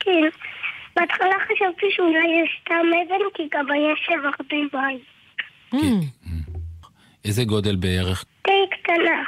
כן. 0.00 0.28
בהתחלה 0.96 1.34
חשבתי 1.44 1.86
שאולי 1.90 2.12
זה 2.12 2.46
סתם 2.60 2.86
אבן, 3.06 3.24
כי 3.34 3.42
גם 3.52 3.70
היה 3.70 3.94
שם 3.96 4.20
הרבה 4.24 4.80
מים. 4.82 5.00
Hmm, 5.74 6.06
איזה 7.24 7.44
גודל 7.44 7.76
בערך? 7.76 8.24
די 8.46 8.52
קטנה. 8.70 9.22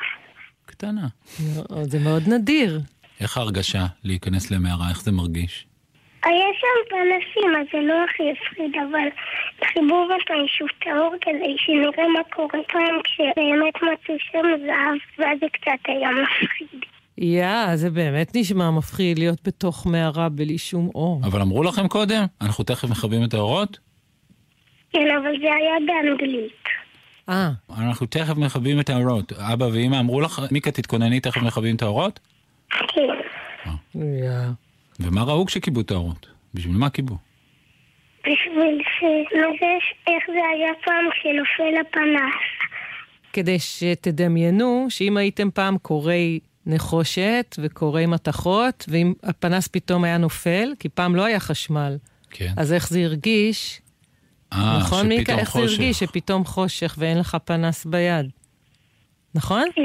קטנה. 0.67 1.07
זה 1.83 1.99
מאוד 1.99 2.23
נדיר. 2.29 2.81
איך 3.23 3.37
ההרגשה 3.37 3.87
להיכנס 4.05 4.51
למערה? 4.51 4.89
איך 4.89 5.03
זה 5.03 5.13
מרגיש? 5.13 5.67
היה 6.25 6.47
שם 6.61 6.91
פנסים, 6.91 7.51
אז 7.61 7.67
זה 7.73 7.79
לא 7.89 7.95
הכי 8.05 8.23
הפחיד, 8.33 8.73
אבל 8.75 9.09
חיבור 9.73 10.09
מתישהו 10.17 10.67
טהור 10.85 11.15
כדי 11.21 11.55
שנראה 11.59 12.09
מה 12.09 12.21
קורה 12.35 12.65
כאן 12.69 12.95
כשבאמת 13.05 13.75
מצאו 13.77 14.15
שם 14.19 14.67
זהב, 14.67 14.99
ואז 15.19 15.39
זה 15.41 15.47
קצת 15.53 15.81
היה 15.89 16.09
מפחיד. 16.11 16.81
יא, 17.19 17.77
זה 17.77 17.91
באמת 17.91 18.33
נשמע 18.35 18.71
מפחיד 18.71 19.19
להיות 19.19 19.39
בתוך 19.45 19.87
מערה 19.87 20.29
בלי 20.29 20.59
שום 20.59 20.91
אור. 20.95 21.21
אבל 21.25 21.41
אמרו 21.41 21.63
לכם 21.63 21.89
קודם, 21.89 22.25
אנחנו 22.41 22.65
תכף 22.65 22.91
מכבים 22.91 23.25
את 23.25 23.35
האורות? 23.35 23.79
כן, 24.93 25.07
אבל 25.23 25.33
זה 25.41 25.55
היה 25.55 25.75
באנגלית. 25.87 26.63
אה, 27.29 27.51
אנחנו 27.79 28.07
תכף 28.07 28.37
מכבים 28.37 28.81
את 28.81 28.91
האורות. 28.91 29.33
אבא 29.33 29.65
ואמא 29.65 30.01
אמרו 30.01 30.21
לך, 30.21 30.43
מיקה 30.51 30.71
תתכונני, 30.71 31.21
תכף 31.21 31.43
מכבים 31.43 31.77
את 31.77 31.83
האורות? 31.83 32.21
כן. 32.73 33.71
יא. 33.95 34.31
ומה 35.01 35.23
ראו 35.23 35.47
כשכיבו 35.47 35.81
את 35.81 35.91
האורות? 35.91 36.27
בשביל 36.55 36.77
מה 36.77 36.91
כיבו? 36.91 37.17
בשביל 38.21 38.83
שנראה 38.99 39.79
איך 40.07 40.25
זה 40.27 40.41
היה 40.53 40.73
פעם 40.85 41.05
כשנופל 41.11 41.81
הפנס. 41.81 42.35
כדי 43.33 43.59
שתדמיינו 43.59 44.87
שאם 44.89 45.17
הייתם 45.17 45.51
פעם 45.51 45.79
קוראי 45.79 46.41
נחושת 46.67 47.57
וקוראי 47.59 48.07
מתכות, 48.07 48.85
ואם 48.89 49.13
הפנס 49.23 49.69
פתאום 49.69 50.05
היה 50.05 50.19
נופל, 50.19 50.73
כי 50.79 50.89
פעם 50.89 51.17
לא 51.17 51.25
היה 51.25 51.41
חשמל, 51.41 51.97
כן. 52.31 52.53
אז 52.57 52.73
איך 52.73 52.89
זה 52.89 53.01
הרגיש? 53.01 53.81
אה, 54.53 54.79
נכון, 54.81 55.09
מיקה? 55.09 55.23
שפתאום 55.23 55.39
איך 55.39 55.53
זה 55.53 55.61
חושך. 55.61 55.71
הרגיש 55.81 55.99
שפתאום 55.99 56.45
חושך 56.45 56.95
ואין 56.99 57.19
לך 57.19 57.37
פנס 57.45 57.85
ביד? 57.85 58.31
נכון? 59.35 59.65
כן. 59.75 59.83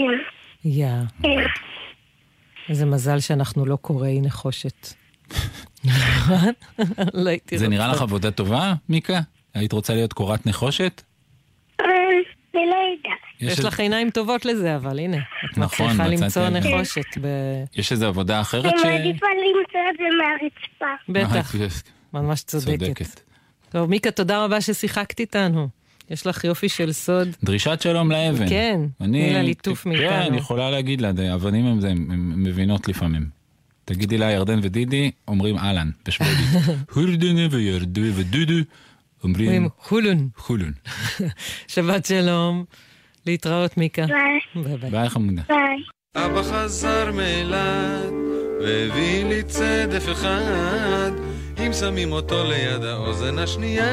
יא, 0.66 0.88
כן. 1.24 1.30
איזה 2.70 2.86
מזל 2.86 3.20
שאנחנו 3.20 3.66
לא 3.66 3.76
קוראי 3.76 4.22
נחושת. 4.22 4.94
לא 7.14 7.30
הייתי 7.30 7.58
זה 7.58 7.68
נראה. 7.68 7.88
לך 7.88 8.02
עבודה 8.02 8.32
טובה, 8.32 8.74
מיקה? 8.90 9.20
היית 9.54 9.72
רוצה 9.72 9.94
להיות 9.94 10.14
קורת 10.14 10.46
נחושת? 10.46 11.02
אה, 11.82 11.86
אני 12.56 12.66
לא 12.66 12.76
יודעת. 12.98 13.28
יש 13.40 13.60
לך 13.60 13.80
עיניים 13.80 14.10
טובות 14.10 14.46
לזה, 14.46 14.76
אבל 14.76 15.00
הנה, 15.00 15.18
את 15.18 15.58
נכון, 15.58 15.88
מצליחה 15.92 16.26
מצאתי 16.26 16.56
למצוא. 16.56 16.72
נחושת. 16.72 17.18
ב... 17.22 17.28
יש 17.76 17.92
איזו 17.92 18.08
עבודה 18.08 18.42
אחרת 18.42 18.66
אני 18.66 18.80
ש... 18.80 18.86
מעדיפה 18.86 19.26
למצוא 19.28 19.80
את 19.90 19.98
זה 19.98 20.04
מהרצפה. 20.18 21.04
בטח, 21.10 21.56
אה, 21.56 21.68
ממש 22.14 22.42
צודקת. 22.42 22.80
צודקת. 22.80 23.20
טוב, 23.70 23.90
מיקה, 23.90 24.12
תודה 24.12 24.44
רבה 24.44 24.62
ששיחקת 24.62 25.20
איתנו. 25.20 25.68
יש 26.10 26.28
לך 26.28 26.44
יופי 26.44 26.70
של 26.70 26.92
סוד. 26.92 27.28
דרישת 27.44 27.82
שלום 27.82 28.12
לאבן. 28.12 28.50
כן, 28.50 28.82
תני 28.98 29.34
לה 29.34 29.42
ליטוף 29.42 29.84
כן, 29.84 29.90
מאיתנו. 29.90 30.28
אני 30.28 30.38
יכולה 30.38 30.70
להגיד 30.72 31.02
לה, 31.02 31.12
די, 31.12 31.34
אבנים 31.34 31.66
הם 31.66 31.82
זה, 31.82 31.90
הן 31.90 32.34
מבינות 32.36 32.88
לפעמים. 32.88 33.30
תגידי 33.86 34.18
לה, 34.18 34.32
ירדן 34.32 34.60
ודידי 34.64 35.12
אומרים 35.28 35.58
אהלן, 35.58 35.90
בשוודית. 36.06 36.36
הורדנה 36.94 37.48
וירדו 37.52 38.02
ודודו 38.16 38.54
אומרים 39.24 39.68
חולון. 39.78 40.30
חולון. 40.38 40.72
שבת 41.68 42.06
שלום. 42.06 42.66
להתראות, 43.26 43.78
מיקה. 43.78 44.06
ביי. 44.06 44.64
ביי 44.64 44.78
ביי. 44.78 44.90
ביי 44.90 45.10
חמודה. 45.10 45.42
ביי. 45.50 45.78
אבא 46.16 46.44
חזר 46.44 47.12
מאילת 47.12 48.14
והביא 48.62 49.26
לי 49.26 49.44
צדף 49.44 50.12
אחד 50.12 51.12
אם 51.66 51.74
שמים 51.74 52.12
אותו 52.12 52.44
ליד 52.44 52.84
האוזן 52.84 53.40
השנייה 53.40 53.86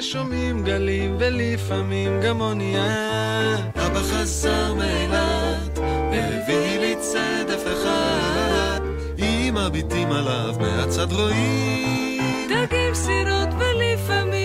שומעים 0.00 0.64
גלים 0.64 1.16
ולפעמים 1.18 2.20
גם 2.20 2.40
אונייה. 2.40 3.56
אבא 3.76 4.00
חזר 4.00 4.74
מאילת 4.74 5.78
והביא 5.78 6.78
לי 6.80 6.96
צדף 7.00 7.62
אחד. 7.72 8.80
אם 9.18 9.56
מביטים 9.66 10.12
עליו 10.12 10.54
מהצד 10.60 11.12
רואים 11.12 12.48
דגים, 12.48 12.94
סירות 12.94 13.48
ולפעמים 13.58 14.37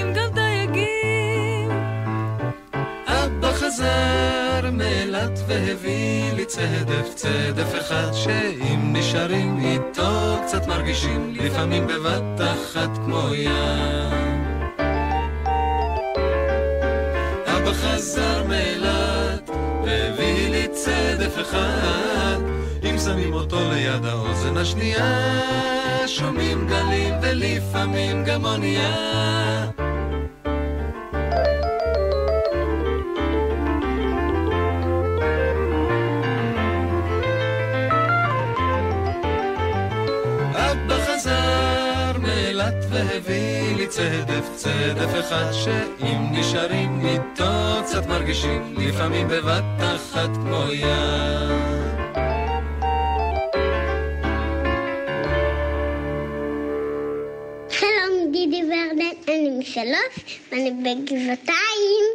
מאילת 5.23 5.39
והביא 5.47 6.33
לי 6.33 6.45
צדף, 6.45 7.15
צדף 7.15 7.79
אחד 7.79 8.11
שאם 8.13 8.93
נשארים 8.93 9.59
איתו 9.59 10.37
קצת 10.45 10.67
מרגישים 10.67 11.33
לפעמים 11.35 11.87
בבת 11.87 12.41
אחת 12.41 12.89
כמו 13.05 13.33
ים. 13.33 14.43
אבא 17.45 17.71
חזר 17.73 18.43
מאילת 18.47 19.49
והביא 19.85 20.49
לי 20.49 20.67
צדף 20.67 21.41
אחד 21.41 22.37
אם 22.89 22.97
שמים 22.97 23.33
אותו 23.33 23.57
ליד 23.71 24.05
האוזן 24.05 24.57
השנייה 24.57 25.29
שומעים 26.07 26.67
גלים 26.67 27.13
ולפעמים 27.21 28.23
גם 28.25 28.45
אונייה 28.45 29.82
צדף, 43.95 44.49
צדף 44.55 45.19
אחד 45.19 45.51
שאם 45.51 46.31
נשארים 46.31 47.05
איתו 47.05 47.83
קצת 47.85 48.05
מרגישים 48.05 48.75
לפעמים 48.77 49.27
בבת 49.27 49.63
אחת 49.79 50.29
כמו 50.33 50.63
ים. 50.71 51.73
אני 59.27 59.49
משלוש, 59.59 60.39
ואני 60.51 60.71
בגבעתיים. 60.71 62.05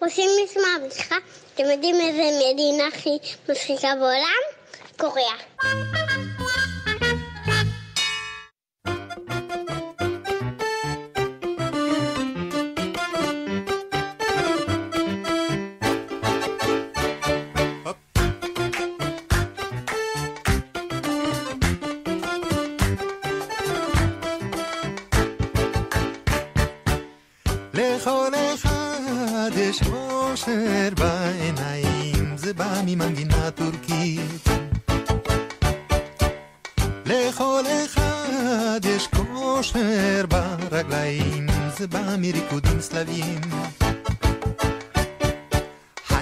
רוצים 0.00 0.30
לשמוע 0.44 0.66
בדיחה? 0.84 1.16
אתם 1.54 1.62
יודעים 1.70 1.94
איזה 2.00 2.22
מדינה 2.52 2.86
הכי 2.86 3.18
מצחיקה 3.48 3.88
בעולם? 3.94 4.42
קוריאה. 4.96 6.05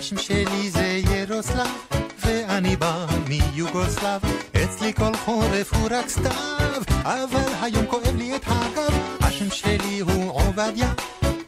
השם 0.04 0.18
שלי 0.18 0.70
זה 0.70 1.00
ירוסלב, 1.10 1.70
ואני 2.18 2.76
בא 2.76 3.06
מיוגוסלב. 3.28 4.20
אצלי 4.64 4.92
כל 4.92 5.16
חורף 5.16 5.74
הוא 5.74 5.88
רק 5.90 6.08
סתיו, 6.08 6.82
אבל 7.02 7.52
היום 7.62 7.86
כואב 7.86 8.16
לי 8.16 8.36
את 8.36 8.42
הגב. 8.46 8.98
השם 9.20 9.50
שלי 9.50 10.00
הוא 10.00 10.32
עובדיה, 10.32 10.92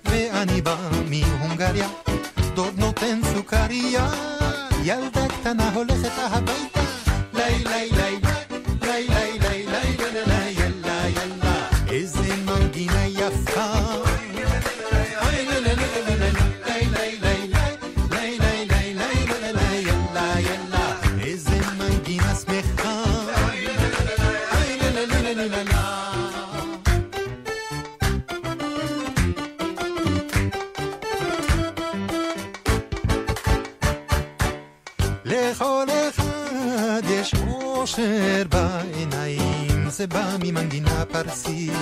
ואני 0.05 0.63
בא 0.63 0.77
מהונגריה. 1.11 1.89
דוד 2.55 2.79
נותן 2.79 3.21
סוכריה, 3.35 4.11
ילדה 4.85 5.29
קטנה 5.29 5.71
הולכת 5.75 6.13
הביתה. 6.19 7.06
זה 39.97 40.07
בא 40.07 40.37
ממנגינה 40.45 41.05
פרסית. 41.13 41.73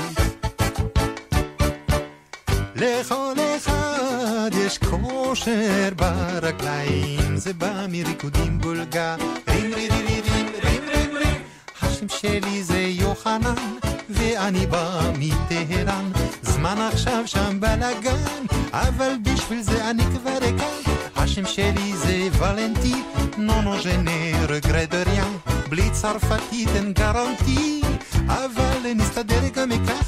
לכל 2.77 3.35
אחד 3.57 4.50
יש 4.66 4.79
כושר 4.79 5.90
ברגליים, 5.96 7.37
זה 7.37 7.53
בא 7.53 7.87
מריקודים 7.88 8.61
בולגרים, 8.61 9.27
רים 9.48 9.74
רים 9.74 10.46
רים 10.62 11.16
רים. 11.16 11.42
השם 11.83 12.09
שלי 12.09 12.62
זה 12.62 12.79
יוחנן, 12.79 13.55
ואני 14.11 14.66
בא 14.66 15.11
מטהרן. 15.18 16.12
זמן 16.42 16.88
עכשיו 16.92 17.22
שם 17.27 17.61
בלאגן, 17.61 18.44
אבל 18.72 19.12
בשביל 19.22 19.62
זה 19.62 19.90
אני 19.90 20.03
כבר 20.05 20.40
כאן. 20.40 20.92
השם 21.16 21.46
שלי 21.46 21.96
זה 21.96 22.29
ולנטי, 22.38 22.94
נונו 23.38 23.83
ז'נה 23.83 24.46
רגרד 24.48 24.94
ריאן. 24.94 25.37
בלי 25.68 25.90
צרפתית 25.90 26.68
אין 26.74 26.92
גרנטי, 26.92 27.73
אבל 28.28 28.92
נסתדר 28.94 29.48
גם 29.54 29.70
ככה. 29.88 30.03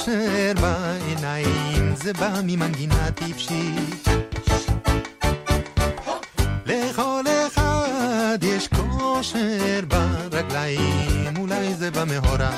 אושר 0.00 0.52
בעיניים, 0.60 1.94
זה 1.94 2.12
בא 2.12 2.40
ממנגינה 2.44 3.10
טיפשית. 3.10 4.08
לכל 6.66 7.24
אחד 7.46 8.38
יש 8.42 8.68
כושר 8.68 9.80
ברגליים, 9.88 11.36
אולי 11.36 11.74
זה 11.74 11.90
במהורה. 11.90 12.50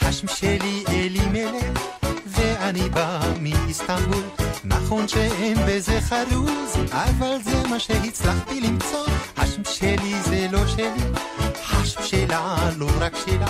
השם 0.00 0.28
שלי 0.28 0.84
אלימלך, 0.88 1.80
ואני 2.26 2.88
בא 2.88 3.20
מאיסטנבול. 3.40 4.24
נכון 4.64 5.08
שאין 5.08 5.58
בזה 5.68 6.00
חרוז, 6.00 6.76
אבל 6.92 7.36
זה 7.44 7.68
מה 7.70 7.78
שהצלחתי 7.78 8.60
למצוא. 8.60 9.06
השם 9.36 9.62
שלי 9.64 10.22
זה 10.22 10.46
לא 10.52 10.66
שלי, 10.66 11.04
השם 11.72 12.02
שלה 12.02 12.70
לא 12.78 12.86
רק 13.00 13.12
שלה, 13.26 13.46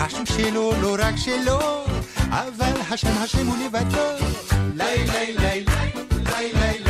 השם 0.00 0.26
שלו 0.26 0.72
לא 0.82 0.96
רק 0.98 1.16
שלו, 1.16 1.84
אבל 2.30 2.80
השם 2.90 3.12
השם 3.22 3.46
הוא 3.46 3.56
לבדו. 3.64 4.26
לי 4.74 5.04
לי 5.04 5.36
לי 5.38 5.64
לי 6.26 6.52
לי 6.52 6.83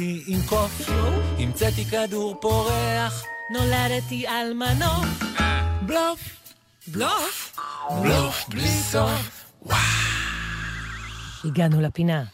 רקדתי 0.00 0.22
עם 0.26 0.38
קוף, 0.46 0.90
המצאתי 1.38 1.84
כדור 1.84 2.36
פורח. 2.40 3.24
נולדתי 3.50 4.26
על 4.26 4.54
מנוף. 4.54 5.22
בלוף, 5.86 6.36
בלוף? 6.88 7.58
בלוף 8.02 8.48
בלי 8.48 8.68
סוף. 8.68 9.52
הגענו 11.44 11.80
לפינה. 11.80 12.24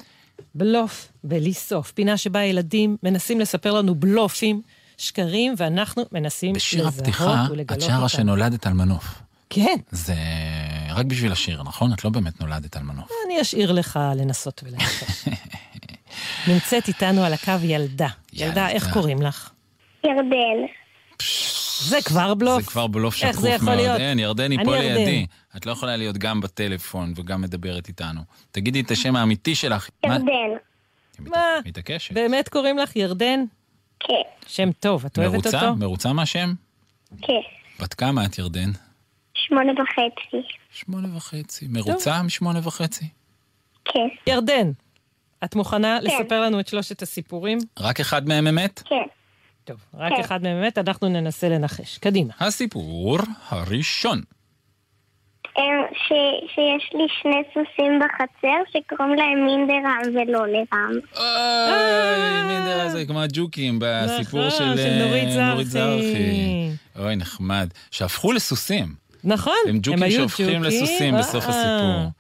בלוף 0.55 1.09
בלי 1.25 1.55
סוף. 1.55 1.93
פינה 1.93 2.17
שבה 2.17 2.43
ילדים 2.43 2.97
מנסים 3.03 3.41
לספר 3.41 3.73
לנו 3.73 3.95
בלופים, 3.95 4.63
שקרים, 4.99 5.55
ואנחנו 5.57 6.03
מנסים 6.13 6.53
בשיר 6.53 6.87
לזהות 6.87 7.01
הפתיחה, 7.01 7.47
ולגלות 7.51 7.83
את 7.83 7.87
שרה 7.87 7.97
אותם. 7.97 8.09
שנולדת 8.09 8.67
על 8.67 8.73
מנוף. 8.73 9.23
כן, 9.51 9.77
זה 9.91 10.15
רק 10.91 11.07
בשביל 11.07 11.33
השיר, 11.33 11.63
נכון? 11.63 11.93
את 11.93 12.05
לא 12.05 12.11
באמת 12.11 12.41
נולדת 12.41 12.77
על 12.77 12.83
מנוף. 12.83 13.11
אני 13.27 13.41
אשאיר 13.43 13.73
לך 13.73 13.99
לנסות 14.17 14.63
ולנחש. 14.67 15.29
נמצאת 16.49 16.89
איתנו 16.89 17.25
על 17.25 17.33
הקו 17.33 17.53
ילדה. 17.63 18.09
ילדה, 18.33 18.69
איך 18.69 18.93
קוראים 18.93 19.23
לך? 19.23 19.51
ירדן. 20.05 20.67
זה 21.81 21.99
כבר 22.05 22.35
בלוף. 22.35 22.63
זה 22.63 22.71
כבר 22.71 22.87
בלוף 22.87 23.15
איך 23.15 23.33
שקוף 23.33 23.43
זה 23.43 23.51
יכול 23.51 23.67
מאוד. 23.69 23.79
להיות? 23.79 24.01
אין, 24.01 24.19
ירדן 24.19 24.51
היא 24.51 24.59
אני 24.59 24.67
פה 24.67 24.77
ירדן. 24.77 24.95
לידי. 24.95 25.27
את 25.57 25.67
לא 25.67 25.73
יכולה 25.73 25.97
להיות 25.97 26.19
גם 26.19 26.41
בטלפון 26.41 27.13
וגם 27.17 27.41
מדברת 27.43 27.89
איתנו. 27.89 28.21
תגידי 28.51 28.81
את 28.81 28.91
השם 28.91 29.17
האמיתי 29.17 29.55
שלך. 29.55 29.89
מה? 30.07 30.15
ירדן. 30.15 30.27
מה? 31.19 31.39
מתעקשת. 31.65 32.15
באמת 32.15 32.49
קוראים 32.49 32.79
לך 32.79 32.97
ירדן? 32.97 33.41
כן. 34.01 34.15
שם 34.47 34.73
טוב, 34.73 35.05
את 35.07 35.19
אוהבת 35.19 35.33
מרוצה? 35.33 35.61
אותו? 35.69 35.77
מרוצה 35.77 36.13
מהשם? 36.13 36.53
כן. 37.23 37.33
בת 37.81 37.95
כמה 37.95 38.25
את, 38.25 38.39
ירדן? 38.39 38.71
שמונה 39.35 39.73
וחצי. 39.73 40.37
שמונה 40.71 41.17
וחצי. 41.17 41.67
מרוצה 41.69 42.23
משמונה 42.23 42.61
וחצי? 42.63 43.09
כן. 43.85 44.09
ירדן, 44.27 44.71
את 45.45 45.55
מוכנה 45.57 45.99
כן. 46.01 46.07
לספר 46.07 46.41
לנו 46.41 46.61
את 46.61 46.69
שלושת 46.69 47.03
הסיפורים? 47.03 47.59
רק 47.81 48.01
אחד 48.01 48.29
מהם 48.29 48.47
אמת? 48.47 48.83
כן. 48.85 48.95
טוב, 49.65 49.77
רק 49.95 50.13
כן. 50.17 50.21
אחד 50.21 50.43
מהם 50.43 50.61
באמת, 50.61 50.79
אנחנו 50.79 51.09
ננסה 51.09 51.49
לנחש. 51.49 51.99
קדימה. 51.99 52.33
הסיפור 52.41 53.19
הראשון. 53.49 54.21
אמ, 55.59 55.63
ש- 55.93 56.53
שיש 56.55 56.91
לי 56.95 57.05
שני 57.23 57.43
סוסים 57.55 57.99
בחצר 58.01 58.49
שקוראים 58.73 59.15
להם 59.15 59.45
מינדרם 59.47 60.01
ולא 60.15 60.47
לרם. 60.47 60.93
אוי, 61.17 62.43
מינדר 62.53 62.81
הזה 62.81 63.05
כמו 63.07 63.23
הג'וקים 63.23 63.79
בסיפור 63.81 64.47
נכון, 64.47 64.59
של 64.77 65.05
נורית 65.05 65.29
אה, 65.29 65.51
נורית 65.51 65.67
זרחי. 65.67 66.69
אוי, 66.99 67.17
נחמד. 67.17 67.69
שהפכו 67.91 68.33
לסוסים. 68.33 68.95
נכון, 69.25 69.55
הם 69.69 69.79
ג'וקים 69.83 70.03
היו 70.03 70.13
שהופכים 70.17 70.47
ג'וקים, 70.47 70.63
לסוסים 70.63 71.15
אה, 71.15 71.21
בסוף 71.21 71.45
אה. 71.45 71.51
הסיפור. 71.51 72.11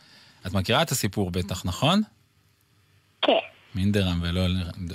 את 0.47 0.53
מכירה 0.53 0.83
את 0.83 0.91
הסיפור 0.91 1.31
בטח, 1.31 1.63
נכון? 1.67 2.03
כן. 3.27 3.33
מינדרם 3.75 4.19
ולא... 4.23 4.43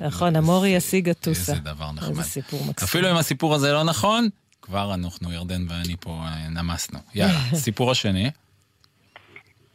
נכון, 0.01 0.35
המורי 0.35 0.69
ישיג 0.69 1.09
הטוסה. 1.09 1.51
איזה 1.51 1.63
דבר 1.63 1.91
נחמד. 1.91 2.09
איזה 2.09 2.23
סיפור 2.23 2.65
מקסים. 2.65 2.87
אפילו 2.87 3.11
אם 3.11 3.15
הסיפור 3.15 3.55
הזה 3.55 3.73
לא 3.73 3.83
נכון, 3.83 4.29
כבר 4.61 4.93
אנחנו, 4.93 5.33
ירדן 5.33 5.65
ואני 5.69 5.95
פה 5.99 6.23
אה, 6.25 6.49
נמסנו. 6.49 6.99
יאללה, 7.15 7.39
סיפור 7.53 7.91
השני. 7.91 8.31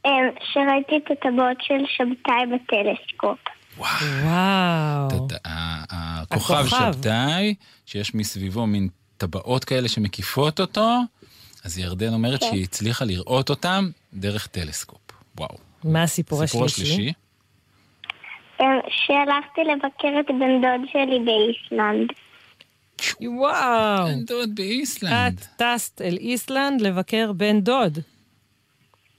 אמ, 0.07 0.11
שראיתי 0.53 0.97
את 0.97 1.11
הטבעות 1.11 1.57
של 1.61 1.85
שבתאי 1.97 2.43
בטלסקופ. 2.47 3.39
וואו. 3.79 5.29
הכוכב. 5.45 6.67
שבתאי, 6.69 7.55
שיש 7.87 8.15
מסביבו 8.15 8.67
מין 8.67 8.89
טבעות 9.17 9.65
כאלה 9.65 9.89
שמקיפות 9.89 10.61
אותו, 10.61 11.01
אז 11.65 11.79
ירדן 11.79 12.13
אומרת 12.13 12.41
כן. 12.41 12.47
שהיא 12.51 12.65
הצליחה 12.65 13.05
לראות 13.05 13.51
אותם 13.51 13.91
דרך 14.15 14.47
טלסקופ. 14.47 15.01
וואו. 15.39 15.57
מה 15.85 16.03
הסיפור 16.03 16.43
הסיפור 16.43 16.65
השלישי? 16.65 17.13
שהלכתי 18.89 19.61
לבקר 19.65 20.21
את 20.21 20.27
בן 20.29 20.61
דוד 20.63 20.89
שלי 20.93 21.19
באיסלנד. 21.25 22.09
וואו. 23.21 24.07
בן 24.07 24.25
דוד 24.25 24.55
באיסלנד. 24.55 25.39
את 25.39 25.63
טסת 25.63 26.03
אל 26.03 26.17
איסלנד 26.21 26.81
לבקר 26.81 27.33
בן 27.33 27.61
דוד. 27.61 27.99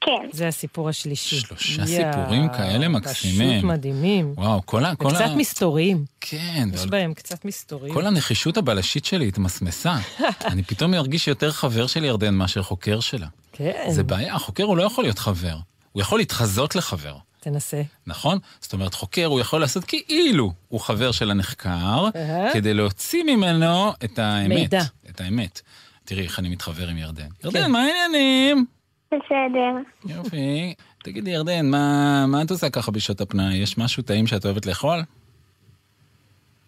כן. 0.01 0.27
זה 0.31 0.47
הסיפור 0.47 0.89
השלישי. 0.89 1.39
שלושה 1.39 1.85
סיפורים 1.85 2.49
כאלה 2.49 2.87
מקסימים. 2.87 3.59
פשוט 3.59 3.63
מדהימים. 3.63 4.33
וואו, 4.37 4.61
כל 4.65 4.85
ה... 4.85 4.95
כל 4.95 5.07
וקצת 5.07 5.21
ה... 5.21 5.35
מסתוריים. 5.35 6.05
כן, 6.21 6.69
יש 6.73 6.81
אבל 6.81 6.89
בהם 6.89 7.13
קצת 7.13 7.45
מסתוריים. 7.45 7.93
כל 7.93 8.05
הנחישות 8.05 8.57
הבלשית 8.57 9.05
שלי 9.05 9.27
התמסמסה. 9.27 9.95
אני 10.51 10.63
פתאום 10.63 10.91
מרגיש 10.91 11.27
יותר 11.27 11.51
חבר 11.51 11.87
של 11.87 12.03
ירדן 12.03 12.33
מאשר 12.33 12.63
חוקר 12.63 12.99
שלה. 12.99 13.27
כן. 13.51 13.85
זה 13.89 14.03
בעיה, 14.03 14.35
החוקר 14.35 14.63
הוא 14.63 14.77
לא 14.77 14.83
יכול 14.83 15.03
להיות 15.03 15.19
חבר. 15.19 15.57
הוא 15.91 16.01
יכול 16.01 16.19
להתחזות 16.19 16.75
לחבר. 16.75 17.15
תנסה. 17.49 17.81
נכון? 18.07 18.37
זאת 18.59 18.73
אומרת, 18.73 18.93
חוקר 18.93 19.25
הוא 19.25 19.39
יכול 19.39 19.61
לעשות 19.61 19.83
כאילו 19.85 20.51
הוא 20.67 20.79
חבר 20.79 21.11
של 21.11 21.31
הנחקר. 21.31 22.09
כדי 22.53 22.73
להוציא 22.73 23.23
ממנו 23.23 23.91
את 24.03 24.19
האמת. 24.19 24.49
מידע. 24.49 24.81
את 25.09 25.21
האמת. 25.21 25.61
תראי 26.05 26.23
איך 26.23 26.39
אני 26.39 26.49
מתחבר 26.49 26.87
עם 26.87 26.97
ירדן. 26.97 27.29
כן. 27.39 27.47
ירדן, 27.47 27.71
מה 27.71 27.83
העניינים? 27.83 28.65
בסדר. 29.07 29.71
יופי. 30.15 30.73
תגידי, 31.03 31.31
ירדן, 31.31 31.65
מה, 31.65 32.25
מה 32.27 32.41
את 32.41 32.51
עושה 32.51 32.69
ככה 32.69 32.91
בשעות 32.91 33.21
הפנאי? 33.21 33.55
יש 33.55 33.77
משהו 33.77 34.03
טעים 34.03 34.27
שאת 34.27 34.45
אוהבת 34.45 34.65
לאכול? 34.65 34.99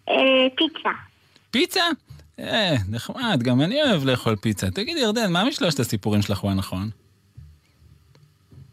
אה, 0.08 0.14
פיצה. 0.56 0.90
פיצה? 1.50 1.84
אה, 2.38 2.74
נחמד, 2.88 3.42
גם 3.42 3.60
אני 3.60 3.82
אוהב 3.82 4.04
לאכול 4.04 4.36
פיצה. 4.36 4.70
תגידי, 4.70 5.00
ירדן, 5.00 5.32
מה 5.32 5.44
משלושת 5.44 5.80
הסיפורים 5.80 6.22
שלך 6.22 6.38
הוא 6.38 6.50
הנכון? 6.50 6.90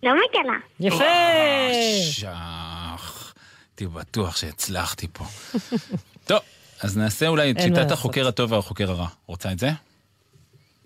לא 0.03 0.11
מגלה. 0.11 0.57
יפה! 0.79 1.03
שח. 2.11 3.33
הייתי 3.71 3.87
בטוח 3.87 4.35
שהצלחתי 4.37 5.07
פה. 5.13 5.25
טוב, 6.27 6.39
אז 6.81 6.97
נעשה 6.97 7.27
אולי 7.27 7.51
את 7.51 7.55
שיטת. 7.61 7.91
החוקר 7.91 8.27
הטוב 8.27 8.51
והחוקר 8.51 8.91
הרע. 8.91 9.07
רוצה 9.25 9.51
את 9.51 9.59
זה? 9.59 9.69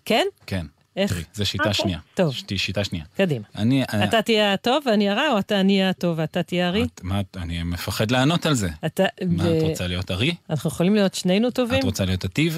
כן? 0.06 0.28
כן. 0.46 0.66
איך? 0.98 1.12
תראי, 1.12 1.24
זו 1.34 1.46
שיטה 1.46 1.64
אוקיי. 1.64 1.74
שנייה. 1.82 2.00
טוב. 2.14 2.34
שתי- 2.34 2.58
שיטה 2.58 2.84
שנייה. 2.84 3.06
קדימה. 3.18 3.46
אני... 3.56 3.84
אתה 3.84 4.22
תהיה 4.22 4.54
הטוב 4.54 4.84
ואני 4.86 5.10
הרע, 5.10 5.28
או 5.34 5.40
אתה 5.40 5.60
אני 5.60 5.78
אהיה 5.80 5.90
הטוב 5.90 6.20
ואתה 6.20 6.44
תהיה 6.44 6.68
הרי? 6.68 6.84
את- 6.84 7.02
מה, 7.04 7.22
אני 7.36 7.64
מפחד 7.64 8.12
לענות 8.12 8.46
על 8.46 8.54
זה. 8.54 8.70
אתה... 8.86 9.04
מה, 9.28 9.44
ו- 9.44 9.58
את 9.58 9.64
רוצה 9.64 9.88
להיות 9.88 10.12
ארי? 10.12 10.36
אנחנו 10.50 10.68
יכולים 10.70 10.96
להיות 10.96 11.14
שנינו 11.14 11.52
טובים? 11.52 11.80
את 11.80 11.84
רוצה 11.84 12.06
להיות 12.06 12.24
הטיב? 12.26 12.58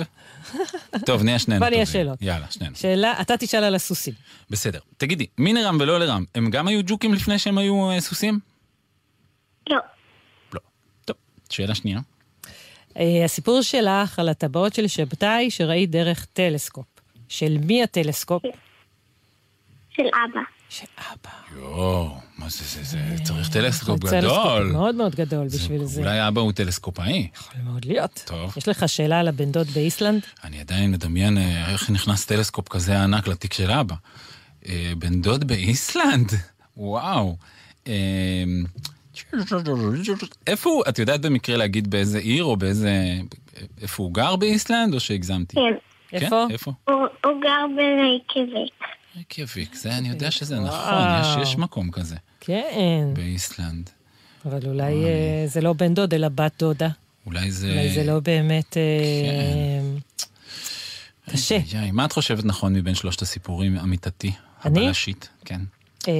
טוב, 1.06 1.24
נהיה 1.24 1.40
שנינו 1.40 1.60
בוא 1.60 1.68
טובים. 1.68 1.78
נהיה 1.78 1.86
שאלות. 1.86 2.22
יאללה, 2.22 2.46
שנינו. 2.50 2.76
שאלה, 2.76 3.14
אתה 3.22 3.38
תשאל 3.38 3.64
על 3.64 3.76
הסוסים. 3.76 4.14
בסדר. 4.50 4.80
תגידי, 4.98 5.26
מי 5.38 5.54
לרם 5.54 5.78
ולא 5.80 6.00
לרם, 6.00 6.26
הם 6.36 6.50
גם 6.50 6.68
היו 6.68 6.82
ג'וקים 6.86 7.14
לפני 7.14 7.40
שהם 7.40 7.58
היו 7.58 7.92
אה, 7.92 8.02
סוסים? 8.02 8.40
לא. 9.70 9.78
לא. 10.54 10.60
טוב, 11.06 11.16
שאלה 11.50 11.76
שנייה. 11.76 12.00
אה, 13.00 13.26
הסיפור 13.26 13.62
שלך 13.62 14.20
על 14.20 14.30
הטבעות 14.30 14.74
של 14.74 14.88
שבתאי 14.88 15.52
שראית 15.52 15.92
דרך 15.92 16.26
טלסקופ. 16.26 16.86
של 17.34 17.58
מי 17.58 17.84
הטלסקופ? 17.84 18.44
של 19.90 20.04
אבא. 20.04 20.42
של 20.70 20.86
אבא. 20.98 21.60
יואו, 21.60 22.18
מה 22.38 22.50
זה, 22.50 22.64
זה, 22.64 22.84
זה, 22.84 23.24
צריך 23.24 23.50
טלסקופ 23.50 24.00
טלסקופ 24.00 24.24
גדול. 24.24 24.72
מאוד 24.72 24.96
מאוד 24.96 25.16
גדול 25.16 25.48
בשביל 25.48 25.86
זה. 25.86 26.02
אולי 26.02 26.28
אבא 26.28 26.42
הוא 26.42 26.52
טלסקופאי. 26.52 27.28
יכול 27.36 27.62
מאוד 27.64 27.86
להיות. 27.86 28.24
טוב. 28.26 28.54
יש 28.58 28.68
לך 28.68 28.90
שאלה 28.90 29.20
על 29.20 29.28
הבן 29.28 29.52
דוד 29.52 29.68
באיסלנד? 29.68 30.22
אני 30.44 30.60
עדיין 30.60 30.92
מדמיין 30.92 31.38
אה, 31.38 31.72
איך 31.72 31.90
נכנס 31.90 32.26
טלסקופ 32.26 32.70
כזה 32.70 33.04
ענק 33.04 33.28
לתיק 33.28 33.54
של 33.54 33.72
אבא. 33.72 33.96
אה, 34.68 34.94
בן 34.98 35.22
דוד 35.22 35.48
באיסלנד? 35.48 36.32
וואו. 36.78 37.38
אה, 37.88 37.94
איפה 40.48 40.70
הוא, 40.70 40.84
את 40.90 41.00
יודעת 41.00 41.22
במקרה 41.22 41.58
להגיד 41.58 41.90
באיזה 41.90 42.18
עיר 42.18 42.44
או 42.44 42.58
באיזה... 42.58 43.16
איפה 43.82 44.04
הוא 44.04 44.14
גר 44.14 44.36
באיסלנד 44.36 44.94
או 44.94 45.00
שהגזמתי? 45.00 45.56
כן. 45.56 45.93
איפה? 46.14 46.46
איפה? 46.50 46.72
הוא 46.88 46.96
הוא 47.26 47.42
גר 47.42 47.66
ברייקביק. 47.76 48.74
ריקיאביק, 49.18 49.76
זה 49.76 49.98
אני 49.98 50.10
יודע 50.10 50.32
שזה 50.32 50.60
וואו. 50.60 50.68
נכון, 50.68 51.42
יש, 51.42 51.50
יש 51.50 51.58
מקום 51.58 51.92
כזה 51.92 52.16
כן. 52.40 53.08
באיסלנד. 53.14 53.90
אבל 54.46 54.60
אולי 54.66 55.04
אה, 55.06 55.44
זה 55.48 55.62
לא 55.62 55.74
בן 55.74 55.94
דוד, 55.94 56.14
אלא 56.14 56.30
בת 56.30 56.52
דודה. 56.60 56.90
אולי 57.26 57.52
זה... 57.52 57.70
אולי 57.70 57.94
זה 57.94 58.04
לא 58.04 58.20
באמת... 58.20 58.78
אה, 58.78 60.14
קשה. 61.32 61.56
איי, 61.56 61.80
איי, 61.80 61.92
מה 61.92 62.06
את 62.06 62.12
חושבת 62.12 62.46
נכון 62.46 62.74
מבין 62.74 62.96
שלושת 62.96 63.22
הסיפורים, 63.22 63.78
עמיתתי? 63.78 64.32
אני? 64.66 64.80
הבלשית, 64.80 65.30
כן. 65.46 65.62
אה, 66.08 66.14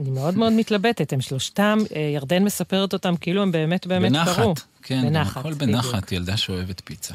אני 0.00 0.10
מאוד 0.10 0.36
מאוד 0.38 0.52
מתלבטת, 0.52 1.12
הם 1.12 1.20
שלושתם, 1.20 1.78
אה, 1.96 2.00
ירדן 2.00 2.44
מספרת 2.44 2.92
אותם 2.92 3.16
כאילו 3.16 3.42
הם 3.42 3.52
באמת 3.52 3.86
באמת 3.86 4.12
בנחת, 4.12 4.36
קרו. 4.36 4.54
כן, 4.82 5.02
בנחת, 5.02 5.36
הכל 5.36 5.54
בדיוק. 5.54 5.70
בנחת, 5.70 6.12
ילדה 6.12 6.36
שאוהבת 6.36 6.82
פיצה. 6.84 7.14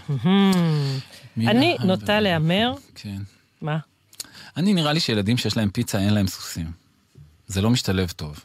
אני 1.38 1.78
נוטה 1.84 2.20
להמר, 2.20 2.74
כן. 2.96 3.18
מה? 3.62 3.78
אני 4.58 4.74
נראה 4.74 4.94
לי 4.94 5.00
שילדים 5.00 5.38
שיש 5.38 5.58
להם 5.58 5.70
פיצה, 5.70 6.00
אין 6.00 6.14
להם 6.14 6.28
סוסים. 6.28 6.72
זה 7.48 7.62
לא 7.62 7.70
משתלב 7.70 8.12
טוב. 8.16 8.40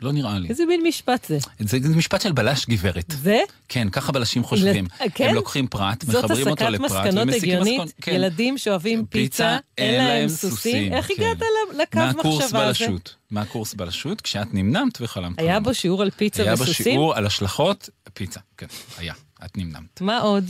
לא 0.00 0.12
נראה 0.12 0.38
לי. 0.38 0.48
איזה 0.48 0.66
מין 0.66 0.82
משפט 0.88 1.24
זה? 1.28 1.38
זה 1.58 1.78
זה 1.82 1.96
משפט 1.96 2.20
של 2.20 2.32
בלש 2.32 2.66
גברת. 2.68 3.04
זה? 3.22 3.40
כן, 3.68 3.88
ככה 3.90 4.12
בלשים 4.12 4.44
חושבים. 4.44 4.86
כן? 5.14 5.28
הם 5.28 5.34
לוקחים 5.34 5.66
פרט, 5.66 6.04
זאת 6.06 6.24
מחברים 6.24 6.48
אותו 6.48 6.64
הסקת 6.64 6.74
לפרט, 6.74 6.90
מסקנות 7.06 7.22
ומסיקים 7.26 7.48
הגיונית, 7.50 7.80
מסקנות- 7.80 7.92
כן. 8.00 8.12
ילדים 8.12 8.58
שאוהבים 8.58 9.06
פיצה, 9.06 9.56
אין 9.78 10.04
להם 10.04 10.28
סוסים. 10.28 10.92
איך 10.92 11.06
כן. 11.06 11.14
הגעת 11.18 11.40
ל- 11.42 11.82
לקו 11.82 11.98
מהקורס 11.98 12.42
מחשבה 12.42 12.64
הזה? 12.66 12.86
בלשות. 12.86 13.14
מהקורס 13.30 13.74
בלשות, 13.74 14.20
כשאת 14.20 14.54
נמנמת 14.54 14.98
וחלמת. 15.00 15.38
היה. 15.38 15.60
בו 15.60 15.74
שיעור 15.74 16.02
על 16.02 16.10
פיצה 16.10 16.42
היה 16.42 16.54
וסוסים? 16.54 16.72
בשיעור 16.86 17.14
על 17.14 17.26
השלכות 17.26 17.88
פיצה, 18.14 18.40
כן, 18.56 18.66
היה, 18.98 19.14
את 19.44 19.56
נמנמת. 19.58 20.00
מה 20.00 20.18
עוד? 20.18 20.44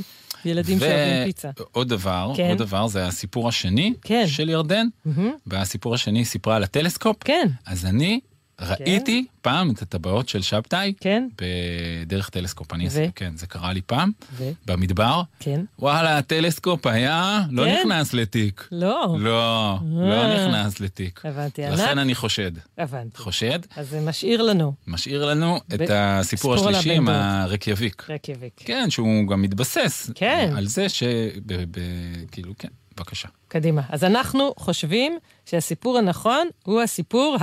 ילדים 0.44 0.78
שאוהבים 0.78 1.24
פיצה. 1.24 1.50
ועוד 1.58 1.88
דבר, 1.88 2.32
כן. 2.36 2.48
עוד 2.48 2.58
דבר, 2.58 2.86
זה 2.86 3.06
הסיפור 3.06 3.48
השני 3.48 3.92
כן. 4.02 4.24
של 4.26 4.48
ירדן, 4.48 4.86
מהמם. 5.04 5.32
והסיפור 5.46 5.94
השני 5.94 6.18
היא 6.18 6.26
סיפרה 6.26 6.56
על 6.56 6.62
הטלסקופ. 6.62 7.16
כן. 7.20 7.48
אז 7.66 7.86
אני 7.86 8.20
ראיתי 8.60 9.24
פעם 9.42 9.70
את 9.70 9.82
הטבעות 9.82 10.28
של 10.28 10.42
שבתאי, 10.42 10.92
כן, 11.00 11.28
בדרך 11.40 12.28
טלסקופ, 12.28 12.72
אני? 12.72 12.84
אעשה, 12.84 13.06
כן, 13.14 13.36
זה 13.36 13.46
קרה 13.46 13.72
לי 13.72 13.82
פעם, 13.82 14.10
ו? 14.32 14.50
במדבר. 14.66 15.22
כן. 15.40 15.60
וואלה, 15.78 16.18
הטלסקופ 16.18 16.86
היה, 16.86 17.42
לא 17.50 17.64
כן? 17.64 17.80
נכנס 17.80 18.14
לתיק. 18.14 18.68
לא. 18.72 19.16
לא, 19.18 19.76
לא 19.84 20.12
אה. 20.12 20.48
נכנס 20.48 20.80
לתיק. 20.80 21.20
הבנתי, 21.24 21.62
לכן 21.62 21.82
ענת? 21.82 21.98
אני 21.98 22.14
חושד. 22.14 22.52
הבנתי. 22.78 23.18
חושד, 23.18 23.58
אז 23.76 23.88
זה 23.88 24.00
משאיר 24.00 24.42
לנו 24.42 24.72
משאיר 24.86 25.24
לנו 25.24 25.58
ב- 25.68 25.82
את 25.82 25.90
הסיפור 25.92 26.54
השלישי 26.54 26.92
עם 26.94 27.06
דוד. 27.06 27.14
הרקיאביק. 27.16 28.10
רקיאביק. 28.10 28.52
כן, 28.56 28.90
שהוא 28.90 29.28
גם 29.30 29.42
מתבסס. 29.42 30.10
כן. 30.14 30.52
על 30.56 30.66
זה 30.66 30.88
ש... 30.88 31.02
ב- 31.46 31.64
ב- 31.78 32.24
כאילו, 32.32 32.52
כן, 32.58 32.68
בבקשה. 32.96 33.28
קדימה. 33.48 33.82
אז 33.88 34.04
אנחנו 34.04 34.52
חושבים 34.58 35.18
שהסיפור 35.46 35.98
הנכון 35.98 36.48
הוא 36.64 36.82
הסיפור 36.82 37.36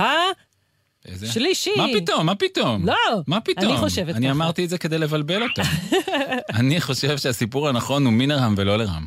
איזה? 1.06 1.26
השלישי. 1.26 1.70
מה 1.76 1.86
פתאום? 1.94 2.26
מה 2.26 2.34
פתאום? 2.34 2.86
לא, 2.86 2.94
מה 3.26 3.40
פתאום? 3.40 3.70
אני 3.72 3.78
חושבת 3.78 4.14
אני 4.14 4.26
ככה. 4.26 4.34
אמרתי 4.34 4.64
את 4.64 4.68
זה 4.70 4.78
כדי 4.78 4.98
לבלבל 4.98 5.42
אותה. 5.42 5.62
אני 6.60 6.80
חושב 6.80 7.18
שהסיפור 7.18 7.68
הנכון 7.68 8.04
הוא 8.04 8.12
מינרם 8.12 8.54
ולא 8.56 8.78
לרם. 8.78 9.06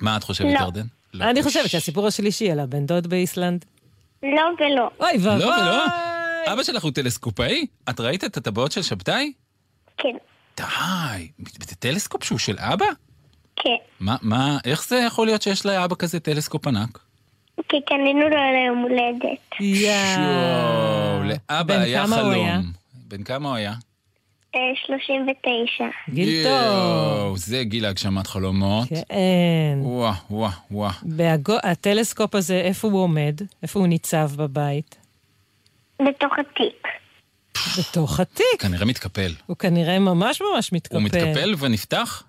מה 0.00 0.16
את 0.16 0.24
חושבת, 0.24 0.46
לא. 0.54 0.64
ירדן? 0.64 0.86
לא. 1.14 1.24
אני 1.24 1.42
חושבת 1.42 1.70
שהסיפור 1.70 2.06
השלישי 2.06 2.50
על 2.50 2.60
הבן 2.60 2.86
דוד 2.86 3.06
באיסלנד. 3.06 3.64
לא 4.22 4.42
ולא. 4.60 4.90
אוי 5.00 5.18
ואבוי. 5.20 5.44
לא 5.44 5.46
ולא? 5.46 5.84
אבא 6.52 6.62
שלך 6.62 6.84
הוא 6.84 6.90
טלסקופאי? 6.90 7.66
את 7.90 8.00
ראית 8.00 8.24
את 8.24 8.36
הטבעות 8.36 8.72
של 8.72 8.82
שבתאי? 8.82 9.32
כן, 9.98 10.16
די, 10.56 11.28
בטלסקופ 11.38 12.24
שהוא 12.24 12.38
של 12.38 12.56
אבא? 12.58 12.86
כן. 13.56 13.76
מה, 14.00 14.16
מה, 14.22 14.58
איך 14.64 14.88
זה 14.88 14.96
יכול 14.96 15.26
להיות 15.26 15.42
שיש 15.42 15.66
לאבא 15.66 15.94
כזה 15.94 16.20
טלסקופ 16.20 16.66
ענק? 16.66 16.98
כי 17.68 17.76
קנינו 17.86 18.20
לו 18.20 18.36
ליום 18.36 18.78
הולדת. 18.78 19.74
שואו, 20.14 21.22
לאבא 21.24 21.62
בן 21.62 21.80
היה 21.80 22.04
הוא? 22.04 22.14
חלום. 22.14 22.72
בן 23.08 23.22
כמה 23.22 23.48
הוא 23.48 23.56
היה? 23.56 23.72
אה, 24.54 24.60
39. 24.86 25.84
גיל 26.10 26.44
טוב. 26.44 26.52
יואו, 26.52 27.36
זה 27.36 27.64
גיל 27.64 27.84
הגשמת 27.86 28.26
חלומות. 28.26 28.88
כן. 28.88 29.78
וואו, 29.82 30.12
וואו, 30.30 30.50
וואו. 30.70 30.92
הטלסקופ 31.62 32.34
הזה, 32.34 32.54
איפה 32.60 32.88
הוא 32.88 33.00
עומד? 33.02 33.40
איפה 33.62 33.78
הוא 33.78 33.88
ניצב 33.88 34.30
בבית? 34.36 34.96
בתוך 36.02 36.32
התיק. 36.38 36.88
בתוך 37.78 38.20
התיק. 38.20 38.44
כנראה 38.58 38.84
מתקפל. 38.84 39.32
הוא 39.46 39.56
כנראה 39.56 39.98
ממש 39.98 40.42
ממש 40.42 40.72
מתקפל. 40.72 40.96
הוא 40.96 41.02
מתקפל 41.02 41.54
ונפתח, 41.58 42.22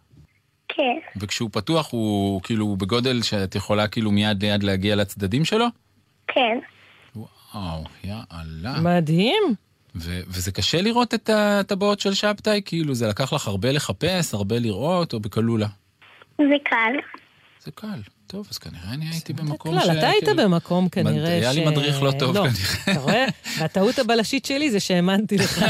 כן, 0.70 1.20
וכשהוא 1.20 1.50
פתוח 1.54 1.92
הוא 1.92 2.42
כאילו 2.42 2.76
בגודל 2.76 3.22
שאת 3.22 3.56
יכולה 3.56 3.88
כאילו 3.88 4.12
מיד 4.12 4.44
ליד 4.44 4.64
להגיע 4.64 4.96
לצדדים 4.96 5.46
שלו? 5.46 5.66
כן. 6.28 6.60
וואו, 7.16 7.84
יאללה. 8.04 8.80
מדהים. 8.82 9.44
ו- 9.96 10.22
וזה 10.28 10.52
קשה 10.52 10.82
לראות 10.82 11.14
את 11.14 11.30
הטבעות 11.34 12.00
של 12.00 12.14
שבתאי? 12.14 12.62
כאילו, 12.66 12.94
זה 12.94 13.08
לקח 13.08 13.34
לך 13.34 13.48
הרבה 13.48 13.72
לחפש, 13.72 14.34
הרבה 14.34 14.60
לראות, 14.60 15.14
או 15.14 15.20
בקלולה? 15.20 15.68
זה 16.38 16.44
קל. 16.64 16.94
זה 17.60 17.72
קל. 17.72 18.02
טוב, 18.32 18.48
אז 18.52 18.58
כנראה 18.58 18.94
אני 18.94 19.10
הייתי 19.10 19.34
במקום 19.34 19.80
כלל, 19.80 19.98
אתה 19.98 20.10
היית 20.10 20.30
במקום 20.38 20.90
כנראה 20.90 21.28
ש... 21.28 21.30
היה 21.30 21.52
לי 21.52 21.66
מדריך 21.66 22.02
לא 22.02 22.12
טוב 22.12 22.36
לא, 22.36 22.42
כנראה. 22.42 22.92
אתה 22.92 23.00
רואה? 23.00 23.26
והטעות 23.60 24.00
הבלשית 24.00 24.46
שלי 24.46 24.72
זה 24.72 24.80
שהאמנתי 24.80 25.38
לך. 25.38 25.60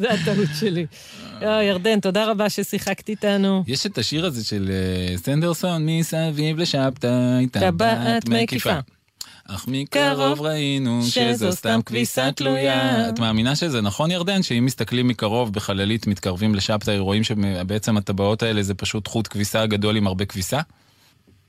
זה 0.00 0.12
הטעות 0.12 0.48
שלי. 0.60 0.86
יואו, 1.42 1.62
ירדן, 1.62 2.00
תודה 2.00 2.30
רבה 2.30 2.50
ששיחקת 2.50 3.08
איתנו. 3.08 3.64
יש 3.66 3.86
את 3.86 3.98
השיר 3.98 4.26
הזה 4.26 4.44
של 4.44 4.70
אה, 4.70 5.18
סנדרסון, 5.18 5.86
מסביב 5.86 6.58
לשבתאי, 6.58 7.46
טבעת 7.52 8.28
מקיפה. 8.28 8.78
אך 9.48 9.64
מקרוב 9.68 10.40
ראינו 10.40 11.02
שזו 11.02 11.52
סתם 11.52 11.80
כביסה 11.86 12.32
תלויה. 12.32 13.08
את 13.08 13.18
מאמינה 13.18 13.56
שזה 13.56 13.80
נכון, 13.80 14.10
ירדן? 14.10 14.42
שאם 14.42 14.64
מסתכלים 14.64 15.08
מקרוב 15.08 15.52
בחללית 15.52 16.06
מתקרבים 16.06 16.54
לשבתאי, 16.54 16.98
רואים 16.98 17.24
שבעצם 17.24 17.96
הטבעות 17.96 18.42
האלה 18.42 18.62
זה 18.62 18.74
פשוט 18.74 19.08
חוט 19.08 19.28
כביסה 19.28 19.66
גדול 19.66 19.96
עם 19.96 20.06
הרבה 20.06 20.24
כביסה? 20.24 20.60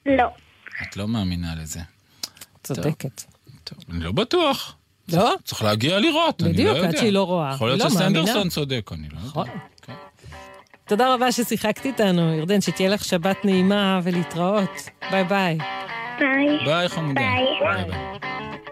לא. 0.06 0.28
את 0.82 0.98
לא 0.98 1.08
מאמינה 1.08 1.56
לזה. 1.62 1.80
צודקת. 2.64 3.22
טוב, 3.64 3.78
אני 3.92 4.00
לא 4.00 4.12
בטוח. 4.12 4.76
לא? 5.14 5.34
צריך 5.44 5.64
להגיע 5.64 6.00
לראות, 6.00 6.42
אני 6.42 6.50
לא 6.50 6.54
בדיוק, 6.54 6.76
יודע. 6.78 6.90
עד 6.90 6.98
שהיא 6.98 7.14
לא 7.14 7.24
רואה. 7.24 7.52
יכול 7.56 7.70
להיות 7.70 7.80
לא. 7.80 7.90
שסנדרסון 7.90 8.50
צודק, 8.50 8.90
אני 8.94 9.08
לא 9.14 9.20
נכון. 9.26 9.48
יודע. 9.48 9.60
כן. 9.82 9.94
תודה 10.88 11.14
רבה 11.14 11.32
ששיחקת 11.32 11.86
איתנו. 11.86 12.34
ירדן, 12.34 12.62
שתהיה 12.62 12.90
לך 12.90 13.06
שבת 13.06 13.46
נעימה 13.46 14.00
ולהתראות. 14.04 14.90
ביי 15.12 15.24
ביי. 15.24 15.58
ביי. 16.20 16.66
ביי 16.66 16.90
חמודה. 16.90 17.22
ביי. 17.22 17.46
ביי 17.60 17.86
ביי. 17.86 18.63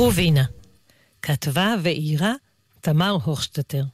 קרובינה. 0.00 0.44
כתבה 1.22 1.74
ואיירה 1.82 2.32
תמר 2.80 3.16
הוכשטטר. 3.24 3.84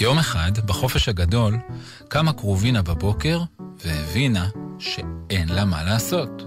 יום 0.00 0.18
אחד, 0.18 0.52
בחופש 0.66 1.08
הגדול, 1.08 1.58
קמה 2.08 2.32
קרובינה 2.32 2.82
בבוקר 2.82 3.42
והבינה 3.84 4.48
שאין 4.78 5.48
לה 5.48 5.64
מה 5.64 5.84
לעשות. 5.84 6.42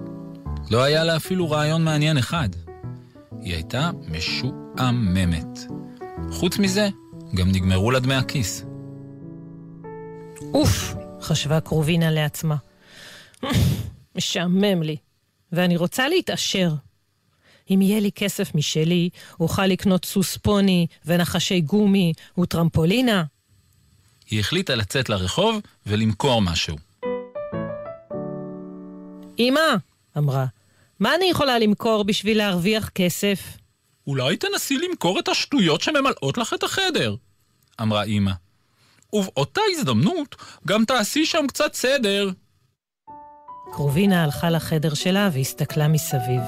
לא 0.71 0.83
היה 0.83 1.03
לה 1.03 1.15
אפילו 1.15 1.51
רעיון 1.51 1.83
מעניין 1.83 2.17
אחד. 2.17 2.49
היא 3.41 3.53
הייתה 3.53 3.91
משועממת. 4.07 5.59
חוץ 6.31 6.57
מזה, 6.57 6.89
גם 7.35 7.47
נגמרו 7.51 7.91
לה 7.91 7.99
דמי 7.99 8.15
הכיס. 8.15 8.65
אוף, 10.53 10.93
חשבה 11.21 11.59
קרובינה 11.59 12.11
לעצמה. 12.11 12.55
משעמם 14.15 14.83
לי, 14.83 14.95
ואני 15.51 15.77
רוצה 15.77 16.09
להתעשר. 16.09 16.73
אם 17.69 17.81
יהיה 17.81 17.99
לי 17.99 18.11
כסף 18.11 18.55
משלי, 18.55 19.09
אוכל 19.39 19.65
לקנות 19.65 20.05
סוס 20.05 20.37
פוני 20.37 20.87
ונחשי 21.05 21.61
גומי 21.61 22.13
וטרמפולינה. 22.39 23.23
היא 24.29 24.39
החליטה 24.39 24.75
לצאת 24.75 25.09
לרחוב 25.09 25.59
ולמכור 25.85 26.41
משהו. 26.41 26.77
אמא, 29.39 29.75
אמרה, 30.17 30.45
מה 30.99 31.15
אני 31.15 31.25
יכולה 31.25 31.59
למכור 31.59 32.03
בשביל 32.03 32.37
להרוויח 32.37 32.89
כסף? 32.89 33.39
אולי 34.07 34.37
תנסי 34.37 34.77
למכור 34.77 35.19
את 35.19 35.27
השטויות 35.27 35.81
שממלאות 35.81 36.37
לך 36.37 36.53
את 36.53 36.63
החדר, 36.63 37.15
אמרה 37.81 38.03
אמא. 38.03 38.31
ובאותה 39.13 39.61
הזדמנות 39.71 40.35
גם 40.67 40.85
תעשי 40.85 41.25
שם 41.25 41.45
קצת 41.47 41.73
סדר. 41.73 42.29
קרובינה 43.71 44.23
הלכה 44.23 44.49
לחדר 44.49 44.93
שלה 44.93 45.29
והסתכלה 45.33 45.87
מסביב. 45.87 46.41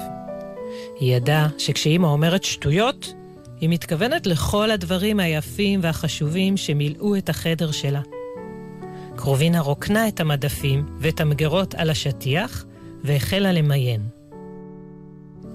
היא 1.00 1.16
ידעה 1.16 1.48
שכשאימא 1.58 2.06
אומרת 2.06 2.44
שטויות, 2.44 3.12
היא 3.60 3.68
מתכוונת 3.68 4.26
לכל 4.26 4.70
הדברים 4.70 5.20
היפים 5.20 5.80
והחשובים 5.82 6.56
שמילאו 6.56 7.16
את 7.16 7.28
החדר 7.28 7.70
שלה. 7.72 8.00
קרובינה 9.16 9.60
רוקנה 9.60 10.08
את 10.08 10.20
המדפים 10.20 10.86
ואת 10.98 11.20
המגירות 11.20 11.74
על 11.74 11.90
השטיח, 11.90 12.64
והחלה 13.04 13.52
למיין. 13.52 14.08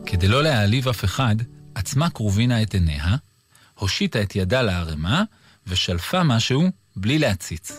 כדי 0.06 0.28
לא 0.28 0.44
להעליב 0.44 0.88
אף 0.88 1.04
אחד, 1.04 1.36
עצמה 1.76 2.10
קרובינה 2.10 2.62
את 2.62 2.74
עיניה, 2.74 3.16
הושיטה 3.80 4.22
את 4.22 4.36
ידה 4.36 4.62
לערימה 4.62 5.24
ושלפה 5.68 6.24
משהו 6.24 6.70
בלי 6.96 7.20
להציץ. 7.20 7.72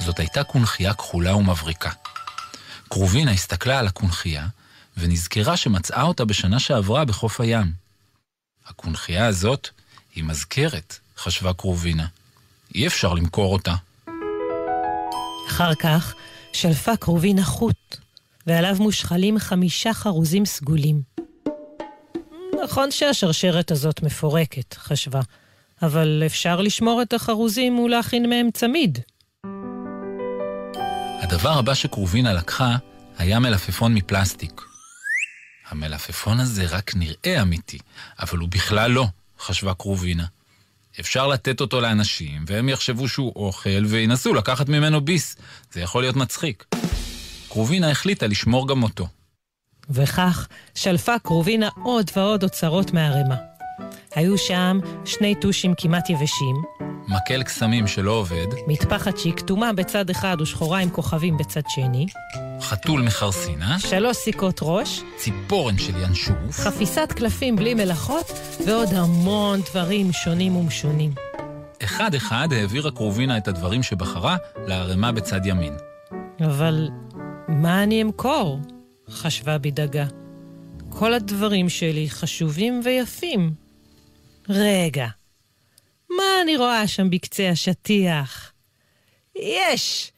זאת 0.00 0.18
הייתה 0.18 0.44
קונכייה 0.44 0.94
כחולה 0.94 1.36
ומבריקה. 1.36 1.90
קרובינה 2.88 3.30
הסתכלה 3.30 3.78
על 3.78 3.86
הקונכייה 3.86 4.46
ונזכרה 4.96 5.56
שמצאה 5.56 6.02
אותה 6.02 6.24
בשנה 6.24 6.58
שעברה 6.58 7.04
בחוף 7.04 7.40
הים. 7.40 7.72
הקונכייה 8.66 9.26
הזאת 9.26 9.68
היא 10.14 10.24
מזכרת, 10.24 10.98
חשבה 11.16 11.52
קרובינה. 11.52 12.06
אי 12.74 12.86
אפשר 12.86 13.14
למכור 13.14 13.52
אותה. 13.52 13.74
אחר 15.48 15.74
כך 15.74 16.14
שלפה 16.52 16.96
קרובינה 16.96 17.44
חוט, 17.44 17.96
ועליו 18.46 18.76
מושחלים 18.78 19.38
חמישה 19.38 19.94
חרוזים 19.94 20.46
סגולים. 20.46 21.02
נכון 22.64 22.90
שהשרשרת 22.90 23.70
הזאת 23.70 24.02
מפורקת, 24.02 24.74
חשבה, 24.74 25.20
אבל 25.82 26.22
אפשר 26.26 26.60
לשמור 26.60 27.02
את 27.02 27.12
החרוזים 27.12 27.78
ולהכין 27.78 28.28
מהם 28.30 28.50
צמיד. 28.50 28.98
הדבר 31.20 31.58
הבא 31.58 31.74
שקרובינה 31.74 32.32
לקחה 32.32 32.76
היה 33.18 33.38
מלפפון 33.38 33.94
מפלסטיק. 33.94 34.60
המלפפון 35.68 36.40
הזה 36.40 36.66
רק 36.66 36.92
נראה 36.96 37.42
אמיתי, 37.42 37.78
אבל 38.20 38.38
הוא 38.38 38.48
בכלל 38.48 38.90
לא, 38.90 39.06
חשבה 39.38 39.74
קרובינה. 39.74 40.24
אפשר 41.00 41.26
לתת 41.26 41.60
אותו 41.60 41.80
לאנשים, 41.80 42.44
והם 42.46 42.68
יחשבו 42.68 43.08
שהוא 43.08 43.32
אוכל, 43.36 43.84
וינסו 43.88 44.34
לקחת 44.34 44.68
ממנו 44.68 45.00
ביס. 45.00 45.36
זה 45.72 45.80
יכול 45.80 46.02
להיות 46.02 46.16
מצחיק. 46.16 46.64
קרובינה 47.48 47.90
החליטה 47.90 48.26
לשמור 48.26 48.68
גם 48.68 48.82
אותו. 48.82 49.08
וכך 49.90 50.48
שלפה 50.74 51.18
קרובינה 51.18 51.68
עוד 51.82 52.10
ועוד 52.16 52.42
אוצרות 52.42 52.92
מהערימה. 52.92 53.51
היו 54.14 54.38
שם 54.38 54.78
שני 55.04 55.34
טושים 55.34 55.74
כמעט 55.76 56.10
יבשים, 56.10 56.56
מקל 57.08 57.42
קסמים 57.42 57.86
שלא 57.86 58.10
עובד, 58.10 58.46
מטפחת 58.66 59.18
שהיא 59.18 59.32
כתומה 59.32 59.72
בצד 59.72 60.10
אחד 60.10 60.36
ושחורה 60.40 60.78
עם 60.78 60.90
כוכבים 60.90 61.36
בצד 61.36 61.60
שני, 61.68 62.06
חתול 62.60 63.02
מחרסינה, 63.02 63.78
שלוש 63.78 64.16
סיכות 64.16 64.60
ראש, 64.62 65.02
ציפורן 65.16 65.78
של 65.78 65.96
ינשוף, 65.96 66.36
חפיסת 66.50 67.12
קלפים 67.16 67.56
בלי 67.56 67.74
מלאכות, 67.74 68.32
ועוד 68.66 68.88
המון 68.92 69.60
דברים 69.70 70.12
שונים 70.12 70.56
ומשונים. 70.56 71.14
אחד-אחד 71.84 72.48
העבירה 72.52 72.90
קרובינה 72.90 73.36
את 73.36 73.48
הדברים 73.48 73.82
שבחרה 73.82 74.36
לערימה 74.66 75.12
בצד 75.12 75.46
ימין. 75.46 75.74
אבל 76.40 76.88
מה 77.48 77.82
אני 77.82 78.02
אמכור? 78.02 78.60
חשבה 79.10 79.58
בדאגה. 79.58 80.06
כל 80.88 81.14
הדברים 81.14 81.68
שלי 81.68 82.10
חשובים 82.10 82.80
ויפים. 82.84 83.61
רגע, 84.48 85.06
מה 86.10 86.24
אני 86.42 86.56
רואה 86.56 86.88
שם 86.88 87.10
בקצה 87.10 87.48
השטיח? 87.48 88.52
יש! 89.36 90.12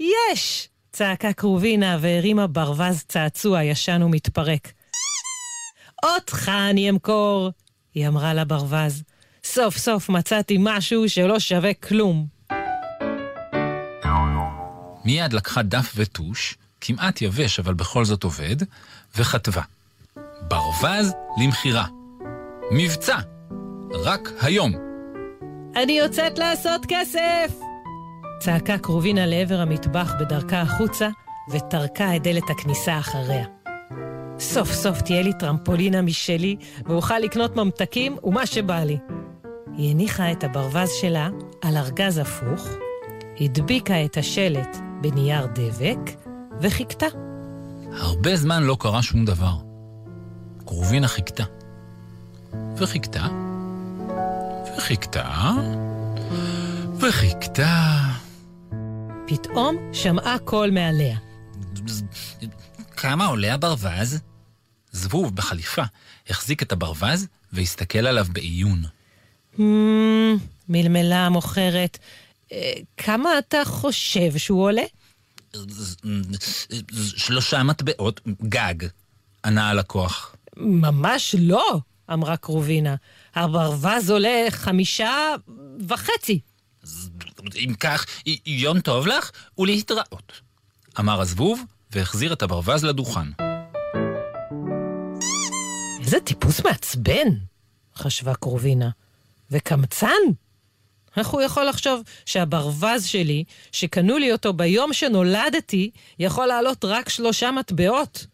יש! 0.00 0.68
צעקה 0.92 1.32
קרובינה 1.32 1.98
והרימה 2.00 2.46
ברווז 2.46 3.04
צעצוע 3.08 3.64
ישן 3.64 4.02
ומתפרק. 4.02 4.72
אותך 6.02 6.48
אני 6.70 6.90
אמכור! 6.90 7.50
היא 7.94 8.08
אמרה 8.08 8.34
לברווז. 8.34 9.02
סוף 9.44 9.76
סוף 9.76 10.08
מצאתי 10.08 10.56
משהו 10.60 11.08
שלא 11.08 11.38
שווה 11.38 11.74
כלום. 11.74 12.26
מיד 15.04 15.32
לקחה 15.32 15.62
דף 15.62 15.92
וטוש, 15.96 16.54
כמעט 16.80 17.22
יבש 17.22 17.60
אבל 17.60 17.74
בכל 17.74 18.04
זאת 18.04 18.24
עובד, 18.24 18.56
וכתבה: 19.16 19.62
ברווז 20.48 21.12
למכירה. 21.38 22.01
מבצע! 22.70 23.16
רק 24.04 24.28
היום. 24.40 24.72
אני 25.76 25.92
יוצאת 25.92 26.38
לעשות 26.38 26.80
כסף! 26.88 27.60
צעקה 28.40 28.78
קרובינה 28.78 29.26
לעבר 29.26 29.60
המטבח 29.60 30.12
בדרכה 30.20 30.60
החוצה, 30.60 31.08
וטרקה 31.50 32.16
את 32.16 32.22
דלת 32.22 32.50
הכניסה 32.50 32.98
אחריה. 32.98 33.44
סוף 34.38 34.72
סוף 34.72 35.00
תהיה 35.00 35.22
לי 35.22 35.32
טרמפולינה 35.32 36.02
משלי, 36.02 36.56
ואוכל 36.86 37.18
לקנות 37.18 37.56
ממתקים 37.56 38.16
ומה 38.24 38.46
שבא 38.46 38.80
לי. 38.84 38.98
היא 39.76 39.90
הניחה 39.90 40.32
את 40.32 40.44
הברווז 40.44 40.90
שלה 41.00 41.28
על 41.62 41.76
ארגז 41.76 42.18
הפוך, 42.18 42.68
הדביקה 43.40 44.04
את 44.04 44.16
השלט 44.16 44.76
בנייר 45.00 45.46
דבק, 45.46 46.10
וחיכתה. 46.60 47.06
הרבה 47.92 48.36
זמן 48.36 48.62
לא 48.62 48.76
קרה 48.80 49.02
שום 49.02 49.24
דבר. 49.24 49.52
קרובינה 50.66 51.08
חיכתה. 51.08 51.44
וחיכתה. 52.78 53.26
וחיכתה. 54.76 55.50
וחיכתה. 57.00 57.98
פתאום 59.26 59.76
שמעה 59.92 60.38
קול 60.38 60.70
מעליה. 60.70 61.18
כמה 62.96 63.26
עולה 63.26 63.54
הברווז? 63.54 64.18
זבוב 64.92 65.36
בחליפה 65.36 65.82
החזיק 66.28 66.62
את 66.62 66.72
הברווז 66.72 67.26
והסתכל 67.52 68.06
עליו 68.06 68.26
בעיון. 68.32 68.82
מלמלה 70.68 71.26
המוכרת, 71.26 71.98
"אה, 72.52 72.72
כמה 72.96 73.38
אתה 73.38 73.58
חושב 73.64 74.38
שהוא 74.38 74.62
עולה? 74.64 74.82
שלושה 77.16 77.62
מטבעות 77.62 78.20
גג, 78.42 78.74
ענה 79.44 79.68
הלקוח. 79.70 80.36
ממש 80.56 81.34
לא, 81.38 81.80
אמרה 82.12 82.36
קרובינה. 82.36 82.94
הברווז 83.34 84.10
עולה 84.10 84.46
חמישה 84.50 85.34
וחצי. 85.88 86.40
אם 87.56 87.74
כך, 87.80 88.06
יום 88.46 88.80
טוב 88.80 89.06
לך 89.06 89.30
ולהתראות. 89.58 90.40
אמר 91.00 91.20
הזבוב 91.20 91.62
והחזיר 91.90 92.32
את 92.32 92.42
הברווז 92.42 92.84
לדוכן. 92.84 93.26
איזה 96.00 96.20
טיפוס 96.20 96.60
מעצבן, 96.60 97.28
חשבה 97.96 98.34
קרובינה. 98.34 98.90
וקמצן? 99.50 100.22
איך 101.16 101.28
הוא 101.28 101.42
יכול 101.42 101.64
לחשוב 101.64 102.02
שהברווז 102.26 103.04
שלי, 103.04 103.44
שקנו 103.72 104.18
לי 104.18 104.32
אותו 104.32 104.52
ביום 104.52 104.92
שנולדתי, 104.92 105.90
יכול 106.18 106.46
לעלות 106.46 106.84
רק 106.84 107.08
שלושה 107.08 107.50
מטבעות? 107.50 108.26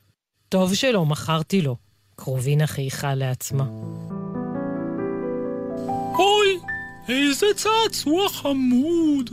טוב 0.48 0.74
שלא 0.74 1.06
מכרתי 1.06 1.62
לו. 1.62 1.76
קרובינה 2.20 2.66
חייכה 2.66 3.14
לעצמה. 3.14 3.64
אוי, 6.18 6.58
איזה 7.08 7.46
צעצוע 7.56 8.28
חמוד. 8.28 9.30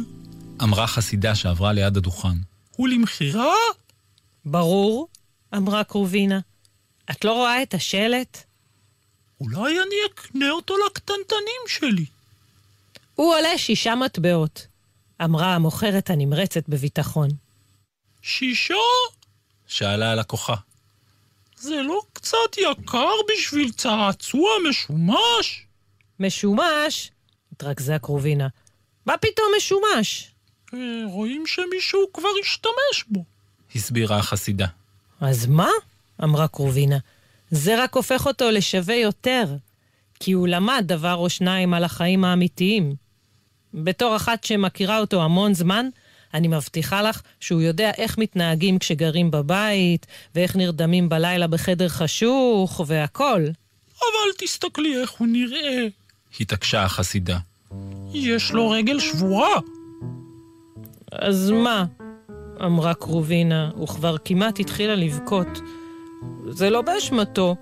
אמרה 0.63 0.87
חסידה 0.87 1.35
שעברה 1.35 1.73
ליד 1.73 1.97
הדוכן. 1.97 2.37
הוא 2.75 2.87
למכירה? 2.87 3.53
ברור, 4.45 5.07
אמרה 5.55 5.83
קרובינה. 5.83 6.39
את 7.11 7.25
לא 7.25 7.33
רואה 7.33 7.61
את 7.63 7.73
השלט? 7.73 8.43
אולי 9.41 9.71
אני 9.71 9.95
אקנה 10.13 10.51
אותו 10.51 10.73
לקטנטנים 10.87 11.61
שלי. 11.67 12.05
הוא 13.15 13.35
עולה 13.35 13.57
שישה 13.57 13.95
מטבעות, 13.95 14.67
אמרה 15.23 15.55
המוכרת 15.55 16.09
הנמרצת 16.09 16.69
בביטחון. 16.69 17.29
שישה? 18.21 18.73
שאלה 19.67 20.11
הלקוחה. 20.11 20.55
זה 21.65 21.81
לא 21.81 22.01
קצת 22.13 22.57
יקר 22.57 23.11
בשביל 23.33 23.71
צעצוע 23.71 24.49
משומש? 24.69 25.65
משומש? 26.19 27.11
התרכזה 27.51 27.97
קרובינה. 28.01 28.47
מה 29.05 29.17
פתאום 29.17 29.47
משומש? 29.57 30.31
אה, 30.73 30.79
רואים 31.05 31.47
שמישהו 31.47 31.99
כבר 32.13 32.29
השתמש 32.41 33.05
בו. 33.07 33.23
הסבירה 33.75 34.17
החסידה. 34.17 34.67
אז 35.21 35.45
מה? 35.45 35.69
אמרה 36.23 36.47
קרובינה. 36.47 36.97
זה 37.51 37.83
רק 37.83 37.95
הופך 37.95 38.25
אותו 38.25 38.51
לשווה 38.51 38.95
יותר, 38.95 39.43
כי 40.19 40.31
הוא 40.31 40.47
למד 40.47 40.83
דבר 40.87 41.15
או 41.15 41.29
שניים 41.29 41.73
על 41.73 41.83
החיים 41.83 42.25
האמיתיים. 42.25 42.95
בתור 43.73 44.15
אחת 44.15 44.43
שמכירה 44.43 44.99
אותו 44.99 45.23
המון 45.23 45.53
זמן, 45.53 45.89
אני 46.35 46.47
מבטיחה 46.47 47.01
לך 47.01 47.21
שהוא 47.39 47.61
יודע 47.61 47.91
איך 47.97 48.17
מתנהגים 48.17 48.79
כשגרים 48.79 49.31
בבית, 49.31 50.07
ואיך 50.35 50.55
נרדמים 50.55 51.09
בלילה 51.09 51.47
בחדר 51.47 51.89
חשוך, 51.89 52.81
והכול. 52.87 53.41
אבל 53.97 54.31
תסתכלי 54.37 55.01
איך 55.01 55.11
הוא 55.11 55.27
נראה. 55.27 55.87
התעקשה 56.39 56.83
החסידה. 56.83 57.37
יש 58.13 58.51
לו 58.51 58.69
רגל 58.69 58.99
שבורה. 58.99 59.59
אז 61.11 61.51
מה? 61.51 61.85
אמרה 62.65 62.93
קרובינה, 62.93 63.71
וכבר 63.83 64.15
כמעט 64.25 64.59
התחילה 64.59 64.95
לבכות. 64.95 65.59
זה 66.49 66.69
לא 66.69 66.81
באשמתו, 66.81 67.55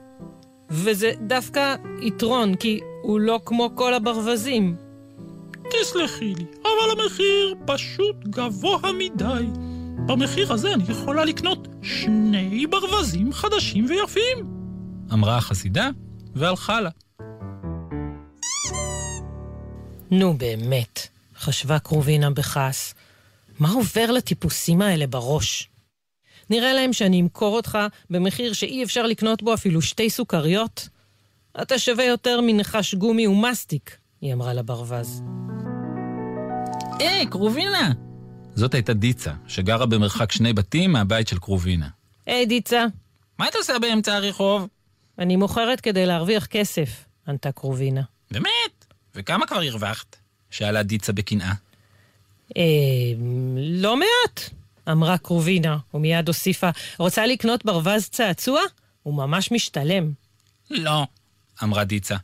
וזה 0.70 1.12
דווקא 1.28 1.76
יתרון, 2.02 2.56
כי 2.56 2.80
הוא 3.02 3.20
לא 3.20 3.40
כמו 3.46 3.70
כל 3.76 3.94
הברווזים. 3.94 4.76
תסלחי 5.82 6.34
לי, 6.36 6.46
אבל 6.62 7.02
המחיר 7.02 7.56
פשוט 7.66 8.16
גבוה 8.24 8.92
מדי. 8.92 9.44
במחיר 10.08 10.54
הזה 10.54 10.74
אני 10.74 10.84
יכולה 10.90 11.26
לקנות 11.26 11.68
שני 11.82 12.68
ברווזים 12.68 13.34
חדשים 13.34 13.86
ויפים. 13.86 14.38
אמרה 15.14 15.38
החסידה 15.38 15.90
והלכה 16.36 16.82
לה. 16.82 16.90
נו 20.12 20.38
באמת, 20.38 21.08
חשבה 21.40 21.80
קרובינה 21.80 22.30
בכעס. 22.30 22.94
מה 23.60 23.70
עובר 23.72 24.12
לטיפוסים 24.12 24.82
האלה 24.82 25.08
בראש? 25.08 25.70
נראה 26.50 26.74
להם 26.74 26.94
שאני 26.94 27.22
אמכור 27.22 27.56
אותך 27.56 27.78
במחיר 28.10 28.54
שאי 28.54 28.84
אפשר 28.84 29.04
לקנות 29.04 29.44
בו 29.44 29.54
אפילו 29.54 29.82
שתי 29.82 30.10
סוכריות? 30.10 30.90
אתה 31.62 31.80
שווה 31.80 32.06
יותר 32.06 32.40
מנחש 32.42 32.96
גומי 32.96 33.28
ומסטיק, 33.28 33.98
היא 34.24 34.34
אמרה 34.34 34.54
לברווז. 34.54 35.22
היי, 37.00 37.26
קרובינה! 37.26 37.92
זאת 38.56 38.74
הייתה 38.74 38.94
דיצה, 38.94 39.34
שגרה 39.48 39.86
במרחק 39.86 40.32
שני 40.32 40.54
בתים 40.54 40.92
מהבית 40.92 41.28
של 41.28 41.40
קרובינה. 41.40 41.88
היי, 42.26 42.46
דיצה. 42.46 42.86
מה 43.40 43.48
אתה 43.48 43.58
עושה 43.58 43.80
באמצע 43.80 44.16
הרחוב? 44.16 44.68
אני 45.20 45.36
מוכרת 45.36 45.82
כדי 45.82 46.06
להרוויח 46.06 46.46
כסף, 46.46 47.06
ענתה 47.28 47.52
קרובינה. 47.52 48.02
באמת? 48.32 48.86
וכמה 49.16 49.48
כבר 49.48 49.62
הרווחת? 49.62 50.16
שאלה 50.50 50.84
דיצה 50.84 51.14
בקנאה. 51.14 51.54
אה, 52.58 52.64
לא 53.58 53.98
מעט, 53.98 54.50
אמרה 54.92 55.18
קרובינה, 55.18 55.78
ומיד 55.94 56.28
הוסיפה, 56.28 56.70
רוצה 56.98 57.26
לקנות 57.26 57.66
ברווז 57.66 58.10
צעצוע? 58.10 58.62
הוא 59.04 59.14
ממש 59.14 59.52
משתלם. 59.52 60.12
לא, 60.70 61.08
אמרה 61.64 61.84
דיצה. 61.84 62.16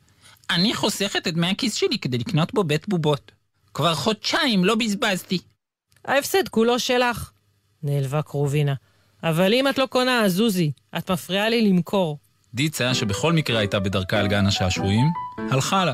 אני 0.49 0.73
חוסכת 0.73 1.27
את 1.27 1.33
דמי 1.33 1.47
הכיס 1.47 1.73
שלי 1.73 1.99
כדי 1.99 2.17
לקנות 2.17 2.53
בו 2.53 2.63
בית 2.63 2.87
בובות. 2.87 3.31
כבר 3.73 3.95
חודשיים 3.95 4.65
לא 4.65 4.75
בזבזתי. 4.75 5.39
ההפסד 6.05 6.47
כולו 6.47 6.79
שלך, 6.79 7.31
נעלבה 7.83 8.21
קרובינה. 8.21 8.73
אבל 9.23 9.53
אם 9.53 9.67
את 9.67 9.77
לא 9.77 9.85
קונה, 9.85 10.21
אז 10.21 10.33
זוזי, 10.33 10.71
את 10.97 11.11
מפריעה 11.11 11.49
לי 11.49 11.69
למכור. 11.69 12.17
דיצה, 12.53 12.93
שבכל 12.93 13.33
מקרה 13.33 13.59
הייתה 13.59 13.79
בדרכה 13.79 14.19
אל 14.19 14.27
גן 14.27 14.45
השעשועים, 14.45 15.05
הלכה 15.51 15.85
לה. 15.85 15.93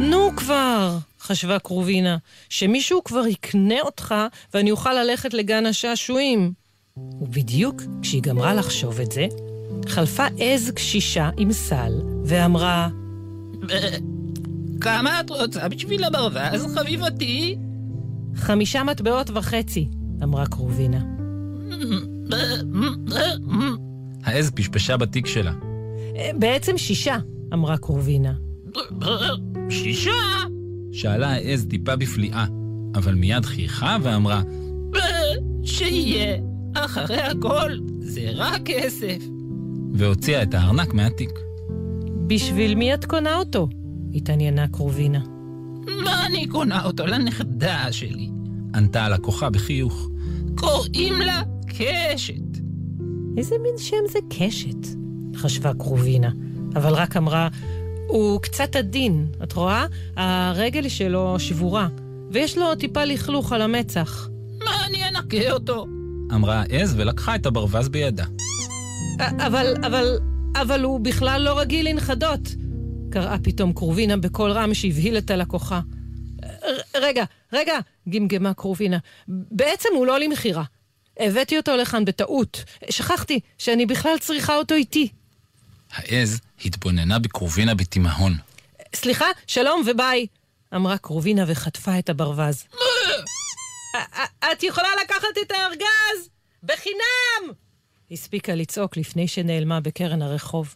נו 0.00 0.30
כבר, 0.36 0.98
חשבה 1.20 1.58
קרובינה, 1.58 2.16
שמישהו 2.48 3.04
כבר 3.04 3.26
יקנה 3.26 3.80
אותך 3.80 4.14
ואני 4.54 4.70
אוכל 4.70 4.92
ללכת 4.92 5.34
לגן 5.34 5.66
השעשועים. 5.66 6.52
ובדיוק 6.96 7.82
כשהיא 8.02 8.22
גמרה 8.22 8.54
לחשוב 8.54 9.00
את 9.00 9.12
זה, 9.12 9.26
חלפה 9.88 10.26
עז 10.38 10.70
קשישה 10.70 11.30
עם 11.36 11.52
סל 11.52 11.92
ואמרה, 12.24 12.88
כמה 14.80 15.20
את 15.20 15.30
רוצה 15.30 15.68
בשביל 15.68 16.04
הברווז, 16.04 16.74
חביבתי? 16.78 17.56
חמישה 18.36 18.84
מטבעות 18.84 19.30
וחצי, 19.34 19.88
אמרה 20.22 20.46
קרובינה. 20.46 21.04
העז 24.24 24.50
פשפשה 24.54 24.96
בתיק 24.96 25.26
שלה. 25.26 25.52
"אה, 26.16 26.30
בעצם 26.38 26.78
שישה, 26.78 27.16
אמרה 27.52 27.76
קרובינה. 27.78 28.32
שישה? 29.70 30.10
שאלה 30.92 31.30
העז 31.32 31.66
טיפה 31.70 31.96
בפליאה, 31.96 32.46
אבל 32.94 33.14
מיד 33.14 33.44
חייכה 33.44 33.96
ואמרה, 34.02 34.42
שיהיה. 35.64 36.36
אחרי 36.74 37.20
הכל, 37.20 37.72
זה 38.00 38.30
רק 38.34 38.62
כסף. 38.64 39.35
והוציאה 39.98 40.42
את 40.42 40.54
הארנק 40.54 40.94
מהתיק. 40.94 41.30
בשביל 42.26 42.74
מי 42.74 42.94
את 42.94 43.04
קונה 43.04 43.36
אותו? 43.36 43.68
התעניינה 44.14 44.68
קרובינה. 44.68 45.20
מה 46.04 46.26
אני 46.26 46.46
קונה 46.46 46.84
אותו 46.84 47.06
לנכדה 47.06 47.92
שלי? 47.92 48.30
ענתה 48.74 49.04
הלקוחה 49.04 49.50
בחיוך. 49.50 50.08
קוראים 50.54 51.20
לה 51.20 51.42
קשת. 51.68 52.58
איזה 53.36 53.54
מין 53.62 53.78
שם 53.78 53.96
זה 54.08 54.18
קשת? 54.38 54.86
חשבה 55.36 55.74
קרובינה, 55.74 56.30
אבל 56.74 56.94
רק 56.94 57.16
אמרה, 57.16 57.48
הוא 58.06 58.40
קצת 58.40 58.76
עדין, 58.76 59.26
את 59.42 59.52
רואה? 59.52 59.86
הרגל 60.16 60.88
שלו 60.88 61.34
שבורה, 61.38 61.88
ויש 62.30 62.58
לו 62.58 62.74
טיפה 62.74 63.04
לכלוך 63.04 63.52
על 63.52 63.62
המצח. 63.62 64.28
מה 64.64 64.86
אני 64.86 65.08
אנקה 65.08 65.52
אותו? 65.52 65.86
אמרה 66.34 66.62
העז 66.62 66.94
ולקחה 66.96 67.34
את 67.34 67.46
הברווז 67.46 67.88
בידה. 67.88 68.24
אבל, 69.20 69.74
אבל, 69.86 70.18
אבל 70.62 70.82
הוא 70.82 71.00
בכלל 71.00 71.42
לא 71.42 71.58
רגיל 71.58 71.88
לנכדות, 71.88 72.40
קראה 73.10 73.36
פתאום 73.42 73.72
קרובינה 73.72 74.16
בקול 74.16 74.50
רם 74.50 74.74
שהבהיל 74.74 75.18
את 75.18 75.30
הלקוחה. 75.30 75.80
"ר- 76.44 76.98
רגע, 77.00 77.24
רגע, 77.52 77.78
גמגמה 78.08 78.54
קרובינה, 78.54 78.98
בעצם 79.28 79.88
הוא 79.94 80.06
לא 80.06 80.18
למכירה. 80.18 80.64
הבאתי 81.20 81.56
אותו 81.56 81.76
לכאן 81.76 82.04
בטעות. 82.04 82.64
שכחתי 82.90 83.40
שאני 83.58 83.86
בכלל 83.86 84.18
צריכה 84.20 84.56
אותו 84.56 84.74
איתי. 84.74 85.08
העז 85.92 86.40
התבוננה 86.64 87.18
בקרובינה 87.18 87.74
בתימהון. 87.74 88.34
סליחה, 88.94 89.24
שלום 89.46 89.82
וביי, 89.86 90.26
אמרה 90.74 90.98
קרובינה 90.98 91.44
וחטפה 91.48 91.98
את 91.98 92.08
הברווז. 92.08 92.64
"א- 93.94 94.20
א- 94.20 94.52
את 94.52 94.62
יכולה 94.62 94.88
לקחת 95.04 95.28
את 95.42 95.50
הארגז? 95.50 96.28
בחינם! 96.62 97.52
הספיקה 98.10 98.54
לצעוק 98.54 98.96
לפני 98.96 99.28
שנעלמה 99.28 99.80
בקרן 99.80 100.22
הרחוב. 100.22 100.74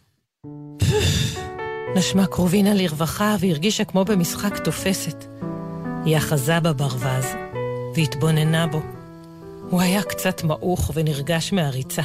נשמה 1.95 2.27
קרובינה 2.27 2.73
לרווחה 2.73 3.35
והרגישה 3.39 3.83
כמו 3.83 4.05
במשחק 4.05 4.57
תופסת. 4.57 5.25
היא 6.05 6.17
אחזה 6.17 6.59
בברווז 6.59 7.25
והתבוננה 7.95 8.67
בו. 8.67 8.81
הוא 9.69 9.81
היה 9.81 10.03
קצת 10.03 10.43
מעוך 10.43 10.91
ונרגש 10.93 11.53
מהריצה. 11.53 12.01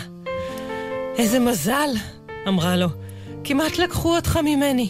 איזה 1.19 1.39
מזל, 1.39 1.91
אמרה 2.49 2.77
לו, 2.77 2.89
כמעט 3.45 3.79
לקחו 3.79 4.17
אותך 4.17 4.39
ממני. 4.45 4.89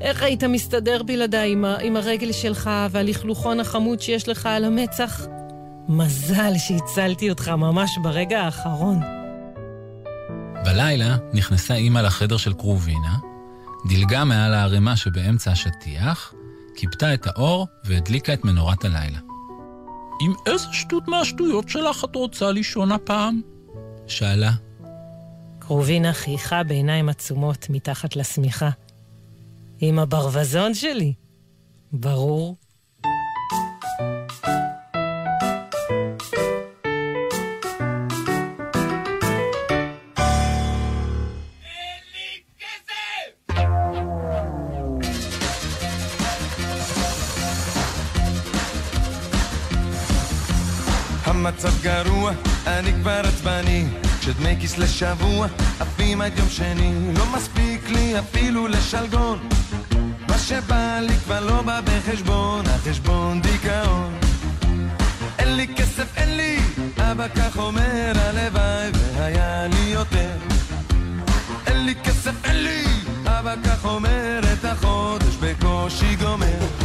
איך 0.00 0.22
היית 0.22 0.44
מסתדר 0.44 1.02
בלעדיי 1.02 1.52
עם, 1.52 1.64
עם 1.64 1.96
הרגל 1.96 2.32
שלך 2.32 2.70
והלכלוכון 2.90 3.60
החמוד 3.60 4.00
שיש 4.00 4.28
לך 4.28 4.46
על 4.46 4.64
המצח? 4.64 5.26
מזל 5.88 6.52
שהצלתי 6.58 7.30
אותך 7.30 7.48
ממש 7.48 7.98
ברגע 8.02 8.40
האחרון. 8.40 9.19
בלילה 10.72 11.16
נכנסה 11.32 11.74
אימא 11.74 11.98
לחדר 11.98 12.36
של 12.36 12.52
קרובינה, 12.52 13.18
דילגה 13.88 14.24
מעל 14.24 14.54
הערימה 14.54 14.96
שבאמצע 14.96 15.50
השטיח, 15.50 16.34
כיבתה 16.76 17.14
את 17.14 17.26
האור 17.26 17.66
והדליקה 17.84 18.32
את 18.32 18.44
מנורת 18.44 18.84
הלילה. 18.84 19.18
עם 20.20 20.32
איזה 20.46 20.66
שטות 20.72 21.08
מהשטויות 21.08 21.68
שלך 21.68 22.04
את 22.04 22.16
רוצה 22.16 22.52
לישון 22.52 22.92
הפעם? 22.92 23.40
שאלה, 24.06 24.52
קרובינה 25.58 26.12
חייכה 26.12 26.62
בעיניים 26.62 27.08
עצומות 27.08 27.66
מתחת 27.70 28.16
לשמיכה. 28.16 28.70
עם 29.80 29.98
הברווזון 29.98 30.74
שלי? 30.74 31.12
ברור. 31.92 32.56
המצב 51.64 51.82
גרוע, 51.82 52.32
אני 52.66 52.92
כבר 52.92 53.20
עצבני. 53.24 53.84
כשדמי 54.20 54.56
כיס 54.60 54.78
לשבוע, 54.78 55.46
עפים 55.80 56.20
עד 56.20 56.38
יום 56.38 56.48
שני. 56.48 56.92
לא 57.16 57.26
מספיק 57.26 57.90
לי 57.90 58.18
אפילו 58.18 58.68
לשלגון. 58.68 59.38
מה 60.28 60.38
שבא 60.38 60.98
לי 61.00 61.14
כבר 61.24 61.40
לא 61.40 61.62
בא 61.62 61.80
בחשבון, 61.80 62.64
החשבון 62.66 63.40
דיכאון. 63.40 64.18
אין 65.38 65.56
לי 65.56 65.66
כסף, 65.76 66.16
אין 66.16 66.36
לי, 66.36 66.58
אבא 66.98 67.28
כך 67.28 67.58
אומר, 67.58 68.12
הלוואי 68.14 68.90
והיה 69.16 69.66
לי 69.66 69.90
יותר. 69.90 70.36
אין 71.66 71.84
לי 71.84 71.94
כסף, 71.94 72.44
אין 72.44 72.56
לי, 72.64 72.84
אבא 73.26 73.54
כך 73.64 73.84
אומר, 73.84 74.40
את 74.52 74.64
החודש 74.64 75.36
בקושי 75.40 76.16
גומר 76.16 76.79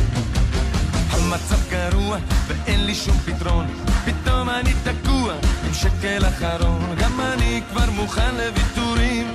המצב 1.35 1.69
גרוע 1.69 2.17
ואין 2.47 2.85
לי 2.85 2.95
שום 2.95 3.17
פתרון. 3.17 3.67
פתאום 4.05 4.49
אני 4.49 4.73
תקוע 4.83 5.33
עם 5.67 5.73
שקל 5.73 6.25
אחרון. 6.27 6.95
גם 6.99 7.21
אני 7.21 7.61
כבר 7.69 7.91
מוכן 7.91 8.35
לוויתורים. 8.35 9.33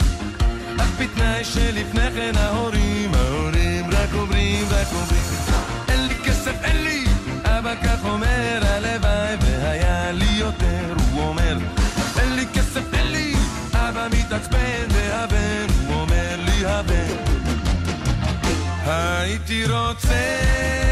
רק 0.78 0.88
בתנאי 1.01 1.44
שלפני 1.44 2.11
כן 2.14 2.32
ההורים 2.36 3.14
ההורים 3.14 3.90
רק 3.90 4.09
אומרים 4.14 4.66
רק 4.70 4.86
אומרים. 4.92 5.22
אין 5.88 6.07
לי 6.07 6.14
כסף 6.14 6.64
אין 6.64 6.84
לי. 6.84 7.05
אבא 7.44 7.74
כך 7.84 8.05
אומר 8.05 8.61
הלוואי 8.62 9.36
והיה 9.40 10.12
לי 10.12 10.32
יותר 10.38 10.94
הוא 11.12 11.22
אומר. 11.22 11.59
אין 12.20 12.36
לי 12.36 12.46
כסף 12.55 12.94
אין 12.94 13.07
לי. 13.07 13.34
אבא 13.74 14.09
מתעצבן 14.12 14.86
והבן 14.88 15.66
הוא 15.86 16.01
אומר 16.01 16.36
לי 16.38 16.66
הבן. 16.66 17.16
הייתי 18.86 19.64
רוצה 19.66 20.89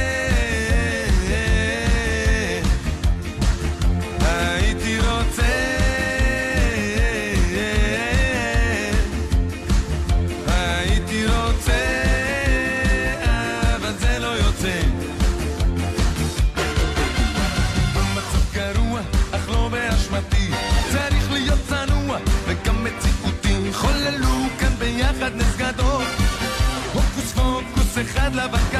de 28.30 28.36
la 28.36 28.48
vaca 28.48 28.77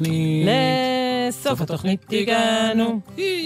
התוכנית. 0.00 0.46
לסוף 1.28 1.60
התוכנית 1.60 2.06
הגענו. 2.12 3.00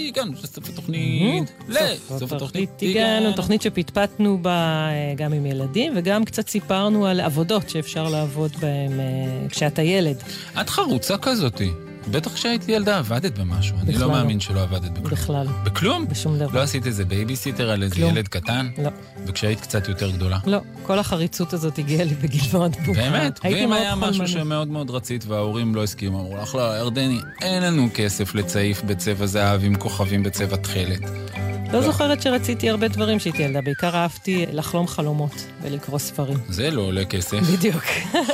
הגענו 0.07 0.31
לסוף 0.43 0.69
התוכנית. 0.69 1.53
לסוף 1.69 2.33
התוכנית 2.33 2.69
הגענו, 2.81 3.31
תוכנית 3.31 3.61
שפטפטנו 3.61 4.37
בה 4.41 4.87
אה, 4.89 5.13
גם 5.15 5.33
עם 5.33 5.45
ילדים, 5.45 5.93
וגם 5.95 6.25
קצת 6.25 6.49
סיפרנו 6.49 7.05
על 7.05 7.19
עבודות 7.19 7.69
שאפשר 7.69 8.09
לעבוד 8.09 8.51
בהן 8.59 8.99
אה, 8.99 9.49
כשאתה 9.49 9.81
ילד. 9.81 10.23
את 10.61 10.69
חרוצה 10.69 11.17
כזאתי. 11.17 11.69
בטח 12.11 12.33
כשהייתי 12.33 12.71
ילדה 12.71 12.97
עבדת 12.97 13.37
במשהו. 13.39 13.75
אני 13.81 13.93
לא 13.93 13.99
לא. 13.99 14.11
מאמין 14.11 14.39
שלא 14.39 14.61
עבדת 14.61 14.91
בכלום. 14.91 15.09
בכלל. 15.11 15.47
בכלום? 15.63 16.07
בשום 16.07 16.37
דבר. 16.37 16.57
לא 16.57 16.61
עשית 16.63 16.85
איזה 16.87 17.05
בייביסיטר 17.05 17.69
על 17.69 17.83
איזה. 17.83 18.01
ילד 18.01 18.27
קטן? 18.27 18.69
לא. 18.83 18.89
וכשהיית 19.27 19.61
קצת 19.61 19.87
יותר 19.87 20.11
גדולה? 20.11 20.37
לא, 20.45 20.57
כל 20.85 20.99
החריצות 20.99 21.53
הזאת 21.53 21.77
הגיעה 21.77 22.03
לי 22.03 22.15
בגיל 22.15 22.41
מאוד 22.53 22.75
מאוחר. 22.85 23.01
באמת? 23.01 23.39
ואם 23.43 23.73
היה 23.73 23.95
משהו. 23.95 24.27
שמאוד 24.27 24.67
מאוד 24.67 24.89
רצית 24.89 25.25
וההורים 25.27 25.75
לא 25.75 25.83
הסכימו, 25.83 26.19
אמרו 26.19 26.37
לך, 26.37 26.55
לא, 26.55 26.77
ירדני, 26.77 27.19
אין 27.41 27.63
לנו 27.63 27.87
כסף 27.93 28.35
לצעיף 28.35 28.83
בצבע 28.83 29.25
זהב 29.25 29.63
עם 29.63 29.75
כוכבים 29.75 30.23
בצבע 30.23 30.55
תכלת. 30.57 30.99
לא 31.73 31.81
זוכרת 31.81 32.21
שרציתי 32.21 32.69
הרבה 32.69 32.87
דברים 32.87 33.17
כשהייתי 33.17 33.43
ילדה, 33.43 33.61
בעיקר 33.61 33.95
אהבתי 33.95 34.45
לחלום 34.51 34.87
חלומות 34.87 35.31
ולקרוא 35.61 35.99
ספרים. 35.99 36.37
זה 36.49 36.71
לא 36.71 36.81
עולה 36.81 37.05
כסף. 37.05 37.39
בדיוק. 37.53 37.83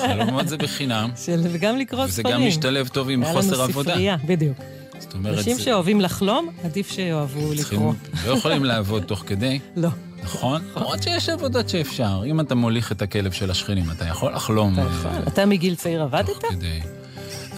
חלומות 0.08 0.48
זה 0.48 0.58
בחינם. 0.58 1.10
של, 1.26 1.40
וגם 1.52 1.78
לקרוא 1.78 2.04
וזה 2.04 2.14
ספרים. 2.14 2.36
גם 2.36 2.48
משתלב 2.48 2.88
טוב 2.88 3.10
עם 3.10 3.24
היה 3.24 3.34
חוסר 3.34 3.54
לנו 3.54 3.64
עבודה. 3.64 3.92
ספרייה, 3.92 4.18
בדיוק. 4.26 4.58
זאת 5.00 5.14
אומרת, 5.14 5.38
אנשים 5.38 5.58
זה- 5.58 5.64
שאוהבים 5.64 6.02
לחלום, 6.02 6.50
עדיף 6.64 6.92
שיאהבו 6.92 7.56
צריכים- 7.56 7.78
לקרוא. 7.80 7.94
לא 8.28 8.38
יכולים 8.38 8.66
לעבוד 8.66 9.04
תוך 9.04 9.24
כדי. 9.28 9.60
לא. 9.76 9.90
נכון? 10.24 10.62
למרות 10.76 11.04
שיש 11.04 11.30
עבודות 11.30 11.70
שאפשר. 11.70 12.22
אם 12.26 12.40
אתה 12.40 12.56
מוליך 12.56 12.92
את 12.92 13.02
הכלב 13.02 13.32
של 13.32 13.52
השכנים, 13.52 13.92
אתה 13.92 14.06
יכול 14.06 14.34
לחלום. 14.34 14.74
אתה 14.74 14.82
אה, 14.82 14.88
יכול. 14.88 15.12
אתה 15.28 15.46
מגיל 15.46 15.76
צעיר 15.76 16.02
עבדת? 16.04 16.44
כדי... 16.50 16.80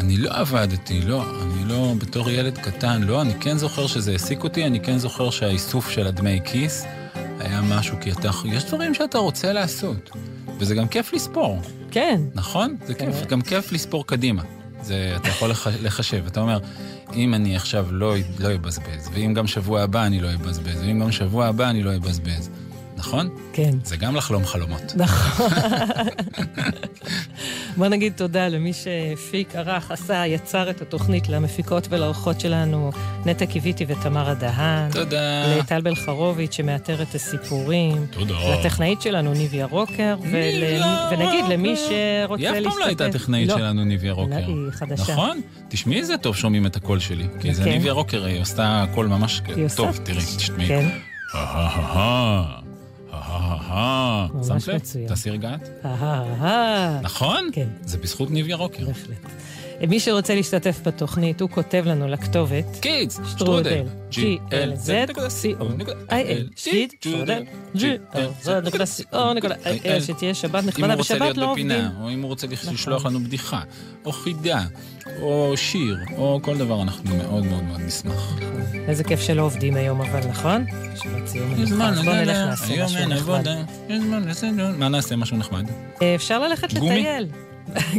אני 0.01 0.17
לא 0.17 0.29
עבדתי, 0.33 1.01
לא. 1.01 1.23
אני 1.41 1.65
לא, 1.65 1.93
בתור 1.97 2.29
ילד 2.29 2.57
קטן, 2.57 3.03
לא. 3.03 3.21
אני 3.21 3.33
כן 3.39 3.57
זוכר 3.57 3.87
שזה 3.87 4.11
העסיק 4.11 4.43
אותי, 4.43 4.65
אני 4.65 4.79
כן 4.79 4.97
זוכר 4.97 5.29
שהאיסוף 5.29 5.89
של 5.89 6.07
הדמי 6.07 6.39
כיס 6.45 6.85
היה 7.39 7.61
משהו, 7.61 7.97
כי 8.01 8.11
אתה, 8.11 8.29
יש 8.45 8.65
דברים 8.65 8.93
שאתה 8.93 9.17
רוצה 9.17 9.53
לעשות. 9.53 10.09
וזה 10.59 10.75
גם 10.75 10.87
כיף 10.87 11.13
לספור. 11.13 11.61
כן. 11.91 12.21
נכון? 12.35 12.75
זה 12.85 12.93
כיף, 12.93 13.25
גם 13.27 13.41
כיף 13.41 13.71
לספור 13.71 14.07
קדימה. 14.07 14.43
זה, 14.81 15.13
אתה 15.15 15.29
יכול 15.29 15.49
לח, 15.49 15.67
לחשב. 15.67 16.23
אתה 16.27 16.39
אומר, 16.39 16.59
אם 17.13 17.33
אני 17.33 17.55
עכשיו 17.55 17.87
לא, 17.91 18.15
לא 18.39 18.55
אבזבז, 18.55 19.09
ואם 19.13 19.33
גם 19.33 19.47
שבוע 19.47 19.81
הבא 19.81 20.05
אני 20.05 20.19
לא 20.19 20.33
אבזבז, 20.33 20.81
ואם 20.81 20.99
גם 20.99 21.11
שבוע 21.11 21.45
הבא 21.45 21.69
אני 21.69 21.83
לא 21.83 21.95
אבזבז. 21.95 22.49
נכון? 22.95 23.29
כן. 23.53 23.71
זה 23.83 23.97
גם 23.97 24.15
לחלום 24.15 24.45
חלומות. 24.45 24.93
נכון. 24.95 25.47
בוא 27.77 27.87
נגיד 27.87 28.13
תודה 28.15 28.47
למי 28.47 28.73
שהפיק, 28.73 29.55
ערך, 29.55 29.91
עשה, 29.91 30.27
יצר 30.27 30.69
את 30.69 30.81
התוכנית, 30.81 31.29
למפיקות 31.29 31.87
ולאורחות 31.89 32.39
שלנו, 32.39 32.91
נטע 33.25 33.45
קיוויתי 33.45 33.85
ותמרה 33.87 34.33
דהן. 34.33 34.91
תודה. 34.91 35.57
לטל 35.57 35.81
בלחרוביץ' 35.81 36.53
שמאתר 36.53 37.01
את 37.01 37.15
הסיפורים. 37.15 38.05
תודה. 38.11 38.33
לטכנאית 38.59 39.01
שלנו 39.01 39.33
ניביה 39.33 39.65
רוקר. 39.65 40.15
ול... 40.21 40.27
ניביה 40.27 41.09
ונגיד 41.11 41.45
למי 41.49 41.75
שרוצה 41.75 42.43
היא 42.43 42.49
להשתתף. 42.49 42.67
אף 42.67 42.73
פעם 42.73 42.79
לא 42.79 42.85
הייתה 42.85 43.09
טכנאית 43.09 43.49
לא. 43.49 43.57
שלנו, 43.57 43.83
ניביה 43.83 44.13
רוקר. 44.13 44.39
לא, 44.39 44.45
היא 44.47 44.71
חדשה. 44.71 45.11
נכון? 45.13 45.41
תשמעי 45.69 45.99
איזה 45.99 46.17
טוב 46.17 46.35
שומעים 46.35 46.65
את 46.65 46.75
הקול 46.75 46.99
שלי. 46.99 47.27
כי 47.39 47.53
זה 47.53 47.63
כן. 47.63 47.69
ניביה 47.69 47.93
רוקר, 47.93 48.25
היא 48.25 48.41
עושה 48.41 48.85
קול 48.93 49.07
ממש 49.07 49.41
היא. 49.55 49.67
טוב, 49.75 49.99
תראי, 50.03 50.23
תשמעי. 50.37 50.67
כן. 50.67 50.89
אהה, 53.51 54.27
אהה, 54.35 54.59
שמת 54.59 54.95
לב? 54.95 55.07
תעשי 55.07 55.29
רגע 55.29 55.55
את. 55.55 55.85
אהה, 55.85 56.99
נכון? 57.03 57.49
כן. 57.53 57.67
זה 57.81 57.97
בזכות 57.97 58.31
ניביה 58.31 58.55
רוקר. 58.55 58.85
בהחלט. 58.85 59.31
מי 59.87 59.99
שרוצה 59.99 60.35
להשתתף 60.35 60.79
בתוכנית, 60.85 61.41
הוא 61.41 61.49
כותב 61.49 61.83
לנו 61.85 62.07
לכתובת. 62.07 62.65
kids, 62.79 63.19
שטרודל, 63.31 63.83
G-L-Z, 64.11 65.11
G-L-Z, 65.17 66.55
שטרודל, 66.55 67.43
G-L-Z, 67.75 68.49
שתהיה 70.01 70.33
שבת 70.33 70.63
נחמדה, 70.63 70.95
בשבת 70.95 71.37
לא 71.37 71.51
עובדים. 71.51 71.71
או 72.01 72.09
אם 72.09 72.21
הוא 72.21 72.29
רוצה 72.29 72.47
לשלוח 72.71 73.05
לנו 73.05 73.19
בדיחה, 73.19 73.61
או 74.05 74.11
חידה, 74.11 74.61
או 75.21 75.53
שיר, 75.55 75.97
או 76.17 76.39
כל 76.41 76.57
דבר, 76.57 76.81
אנחנו 76.81 77.15
מאוד 77.15 77.45
מאוד 77.45 77.63
מאוד 77.63 77.81
נשמח. 77.81 78.39
איזה 78.87 79.03
כיף 79.03 79.21
שלא 79.21 79.41
עובדים 79.41 79.75
היום, 79.75 80.01
אבל 80.01 80.19
נכון? 80.29 80.65
שבת 80.95 81.27
זמן, 81.27 81.93
מנוחה. 81.93 82.01
בוא 82.03 82.13
נלך 82.13 82.69
היום 82.69 82.85
משהו 82.85 83.07
נחמד. 83.07 83.47
מה 84.77 84.89
נעשה? 84.89 85.15
משהו 85.15 85.37
נחמד. 85.37 85.69
אפשר 86.15 86.39
ללכת? 86.39 86.73
לטייל. 86.73 87.27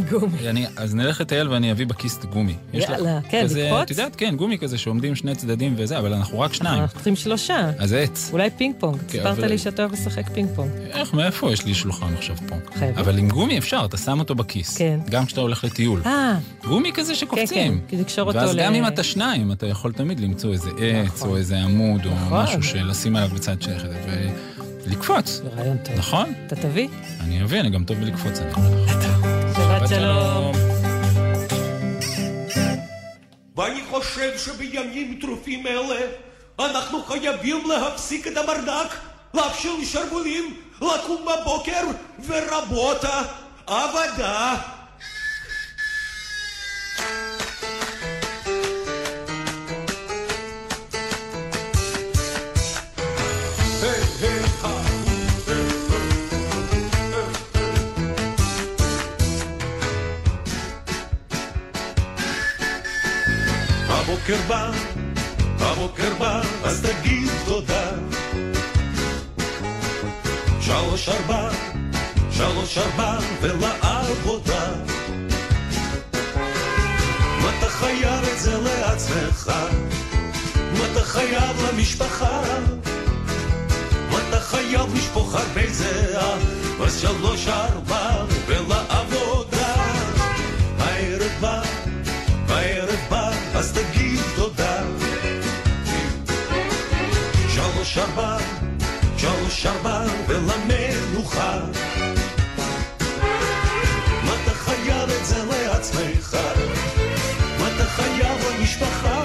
גומי. 0.09 0.49
אני, 0.49 0.65
אז 0.77 0.95
נלך 0.95 1.21
לטייל 1.21 1.49
ואני 1.49 1.71
אביא 1.71 1.85
בכיס 1.85 2.19
גומי. 2.33 2.55
יאללה, 2.73 3.19
כן, 3.29 3.43
לקפוץ? 3.45 3.81
את 3.83 3.89
יודעת, 3.91 4.15
כן, 4.15 4.35
גומי 4.35 4.57
כזה 4.57 4.77
שעומדים 4.77 5.15
שני 5.15 5.35
צדדים 5.35 5.73
וזה, 5.77 5.99
אבל 5.99 6.13
אנחנו 6.13 6.39
רק 6.39 6.53
שניים. 6.53 6.81
אנחנו 6.81 6.95
צריכים 6.95 7.15
שלושה. 7.15 7.71
אז 7.79 7.93
עץ. 7.93 8.29
אולי 8.33 8.49
פינג 8.57 8.75
פונג. 8.79 8.97
כן, 8.97 9.07
סיפרת 9.09 9.37
אבל- 9.37 9.47
לי 9.47 9.57
שאתה 9.57 9.81
אוהב 9.81 9.93
לשחק 9.93 10.29
פינג 10.33 10.49
פונג. 10.55 10.69
איך, 10.91 11.13
מאיפה 11.13 11.51
יש 11.53 11.65
לי 11.65 11.73
שולחן 11.73 12.13
עכשיו 12.17 12.35
פה? 12.47 12.55
חייבים. 12.79 12.97
אבל 12.99 13.17
עם 13.17 13.29
גומי 13.29 13.57
אפשר, 13.57 13.81
אתה 13.85 13.97
שם 13.97 14.19
אותו 14.19 14.35
בכיס. 14.35 14.77
כן. 14.77 14.99
גם 15.09 15.25
כשאתה 15.25 15.41
הולך 15.41 15.63
לטיול. 15.63 16.01
אה, 16.05 16.37
גומי 16.65 16.91
כזה 16.93 17.15
שקופצים. 17.15 17.47
כן, 17.73 17.87
כי 17.87 17.97
לקשור 17.97 18.27
אותו 18.27 18.37
ואז 18.39 18.55
ל- 18.55 18.63
גם 18.63 18.73
אם 18.75 18.87
אתה 18.87 19.03
שניים, 19.03 19.51
אתה 19.51 19.67
יכול 19.67 19.91
תמיד 19.91 20.19
למצוא 20.19 20.53
איזה 20.53 20.69
עץ, 20.79 21.21
או 21.23 21.37
איזה 21.37 21.57
עמוד, 21.63 22.05
או 22.05 22.11
נכון. 22.11 22.43
משהו 22.43 22.63
שלשים 22.63 23.15
עליו 23.15 23.29
בצד 23.35 23.61
שכם, 23.61 23.87
ולקפוץ. 24.87 25.41
זה 25.43 25.49
רעיון 25.57 25.77
טוב. 25.77 25.95
נכון? 25.97 26.33
אתה 26.47 26.55
תביא? 26.55 26.87
אני 27.21 27.43
אביא, 27.43 27.59
אני 27.59 27.69
גם 27.69 27.83
טוב 27.83 27.97
בלקפוץ. 27.97 28.39
אני 28.39 28.53
אומר 28.53 28.83
לך. 28.85 28.92
שבת 29.87 29.89
שלום. 29.89 30.51
ואני 33.55 33.81
חושב 33.89 34.37
שבימים 34.37 35.19
טרופים 35.21 35.67
אלה 35.67 35.99
אנחנו 36.59 37.03
חייבים 37.03 37.69
להפסיק 37.69 38.27
את 38.27 38.37
הברדק, 38.37 38.95
להפשיל 39.33 39.85
שרוולים, 39.85 40.53
לקום 40.81 41.25
בבוקר 41.25 41.83
ורבותה, 42.27 43.21
עבודה. 43.67 44.72
הבוקר 64.23 64.47
בא, 64.47 64.71
הבוקר 65.59 66.13
בא, 66.19 66.41
אז 66.63 66.85
תגיד 66.85 67.29
תודה. 67.45 67.91
שלוש 70.61 71.09
ארבע, 71.09 71.49
שלוש 72.31 72.77
ארבע 72.77 73.17
ולעבודה. 73.41 74.71
אתה 77.39 77.69
חייב 77.69 78.23
את 78.33 78.39
זה 78.39 78.57
לעצמך, 78.57 79.51
אתה 80.91 81.03
חייב 81.03 81.57
למשפחה, 81.69 82.41
אתה 84.09 84.39
חייב 84.39 84.95
לשפוך 84.95 85.35
הרבה 85.35 85.69
זהה, 85.69 86.37
אז 86.85 87.01
שלוש 87.01 87.47
ארבע 87.47 88.25
ארבע, 97.97 98.37
שלוש 99.17 99.65
ארבע 99.65 100.01
ולמנוחה. 100.27 101.59
מה 104.23 104.33
אתה 104.43 104.51
חייב 104.51 105.09
את 105.09 105.25
זה 105.25 105.43
לעצמך? 105.43 106.37
מה 107.59 107.67
אתה 107.75 107.85
חייב 107.85 108.37
למשפחה? 108.59 109.23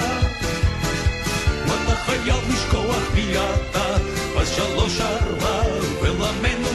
מה 1.66 1.74
אתה 1.84 1.96
חייב 1.96 2.52
לשכוח 2.52 3.02
ביאתה? 3.14 3.96
אז 4.40 4.48
שלוש 4.56 5.00
ארבע 5.00 5.62
ולמנוחה. 6.02 6.67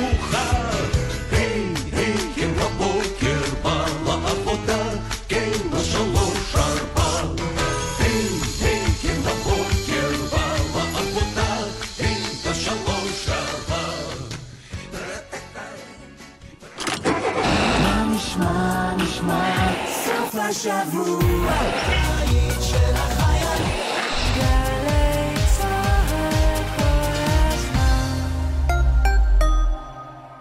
השבוע. 20.53 21.53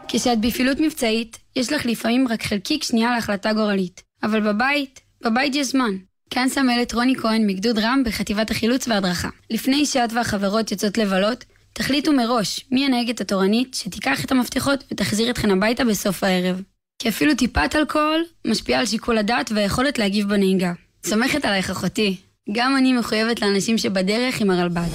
כשאת 0.08 0.40
בפעילות 0.40 0.80
מבצעית, 0.80 1.38
יש 1.56 1.72
לך 1.72 1.86
לפעמים 1.86 2.28
רק 2.28 2.42
חלקיק 2.42 2.82
שנייה 2.82 3.10
להחלטה 3.10 3.52
גורלית. 3.52 4.02
אבל 4.22 4.52
בבית, 4.52 5.00
בבית 5.24 5.54
יש 5.54 5.66
זמן. 5.66 5.96
כאן 6.30 6.48
סמלת 6.48 6.94
רוני 6.94 7.16
כהן 7.16 7.46
מגדוד 7.46 7.78
רם 7.78 8.02
בחטיבת 8.06 8.50
החילוץ 8.50 8.88
וההדרכה. 8.88 9.28
לפני 9.50 9.86
שאת 9.86 10.12
והחברות 10.12 10.70
יוצאות 10.70 10.98
לבלות, 10.98 11.44
תחליטו 11.72 12.12
מראש 12.12 12.64
מי 12.70 12.86
הנהגת 12.86 13.20
התורנית 13.20 13.74
שתיקח 13.74 14.24
את 14.24 14.32
המפתחות 14.32 14.84
ותחזיר 14.90 15.30
אתכן 15.30 15.50
הביתה 15.50 15.84
בסוף 15.84 16.24
הערב. 16.24 16.62
כי 17.02 17.08
אפילו 17.08 17.34
טיפת 17.34 17.76
אלכוהול 17.76 18.24
משפיעה 18.46 18.80
על 18.80 18.86
שיקול 18.86 19.18
הדעת 19.18 19.52
והיכולת 19.54 19.98
להגיב 19.98 20.28
בנהיגה. 20.28 20.72
סומכת 21.06 21.44
עלייך 21.44 21.70
אחותי. 21.70 22.16
גם 22.52 22.76
אני 22.76 22.92
מחויבת 22.92 23.42
לאנשים 23.42 23.78
שבדרך 23.78 24.40
עם 24.40 24.50
הרלב"ד. 24.50 24.88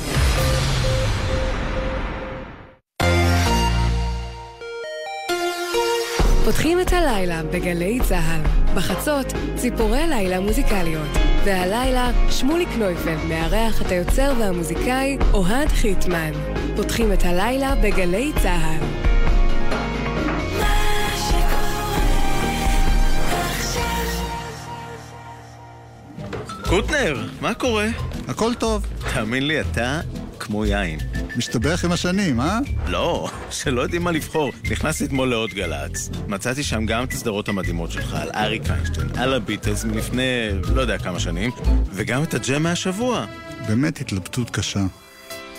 פותחים 6.45 6.81
את 6.81 6.93
הלילה 6.93 7.43
בגלי 7.43 7.99
צהל. 8.09 8.41
בחצות, 8.75 9.25
ציפורי 9.55 10.07
לילה 10.07 10.39
מוזיקליות. 10.39 11.17
והלילה, 11.45 12.11
שמוליק 12.31 12.69
נויפלד 12.77 13.19
מארח 13.29 13.81
את 13.81 13.91
היוצר 13.91 14.33
והמוזיקאי 14.39 15.17
אוהד 15.33 15.67
חיטמן. 15.67 16.31
פותחים 16.75 17.13
את 17.13 17.23
הלילה 17.23 17.75
בגלי 17.75 18.31
צהל. 18.41 19.06
קוטנר, 26.69 27.27
מה 27.41 27.53
קורה? 27.53 27.87
הכל 28.27 28.53
טוב. 28.53 28.85
תאמין 29.13 29.47
לי, 29.47 29.61
אתה 29.61 30.01
כמו 30.39 30.65
יין. 30.65 30.99
משתבח 31.37 31.85
עם 31.85 31.91
השנים, 31.91 32.41
אה? 32.41 32.59
לא, 32.87 33.29
שלא 33.51 33.81
יודעים 33.81 34.03
מה 34.03 34.11
לבחור. 34.11 34.51
נכנסתי 34.71 35.05
אתמול 35.05 35.29
לעוד 35.29 35.49
גל"צ. 35.49 36.09
מצאתי 36.27 36.63
שם 36.63 36.85
גם 36.85 37.03
את 37.03 37.11
הסדרות 37.11 37.49
המדהימות 37.49 37.91
שלך, 37.91 38.13
על 38.13 38.29
אריק 38.35 38.69
איינשטיין, 38.69 39.07
על 39.17 39.33
הביטלס 39.33 39.83
מלפני 39.83 40.49
לא 40.75 40.81
יודע 40.81 40.97
כמה 40.97 41.19
שנים, 41.19 41.51
וגם 41.93 42.23
את 42.23 42.33
הג'ם 42.33 42.63
מהשבוע. 42.63 43.25
באמת 43.67 44.01
התלבטות 44.01 44.49
קשה. 44.49 44.83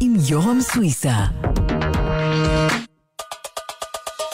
עם 0.00 0.14
יורם 0.28 0.60
סוויסה. 0.60 1.14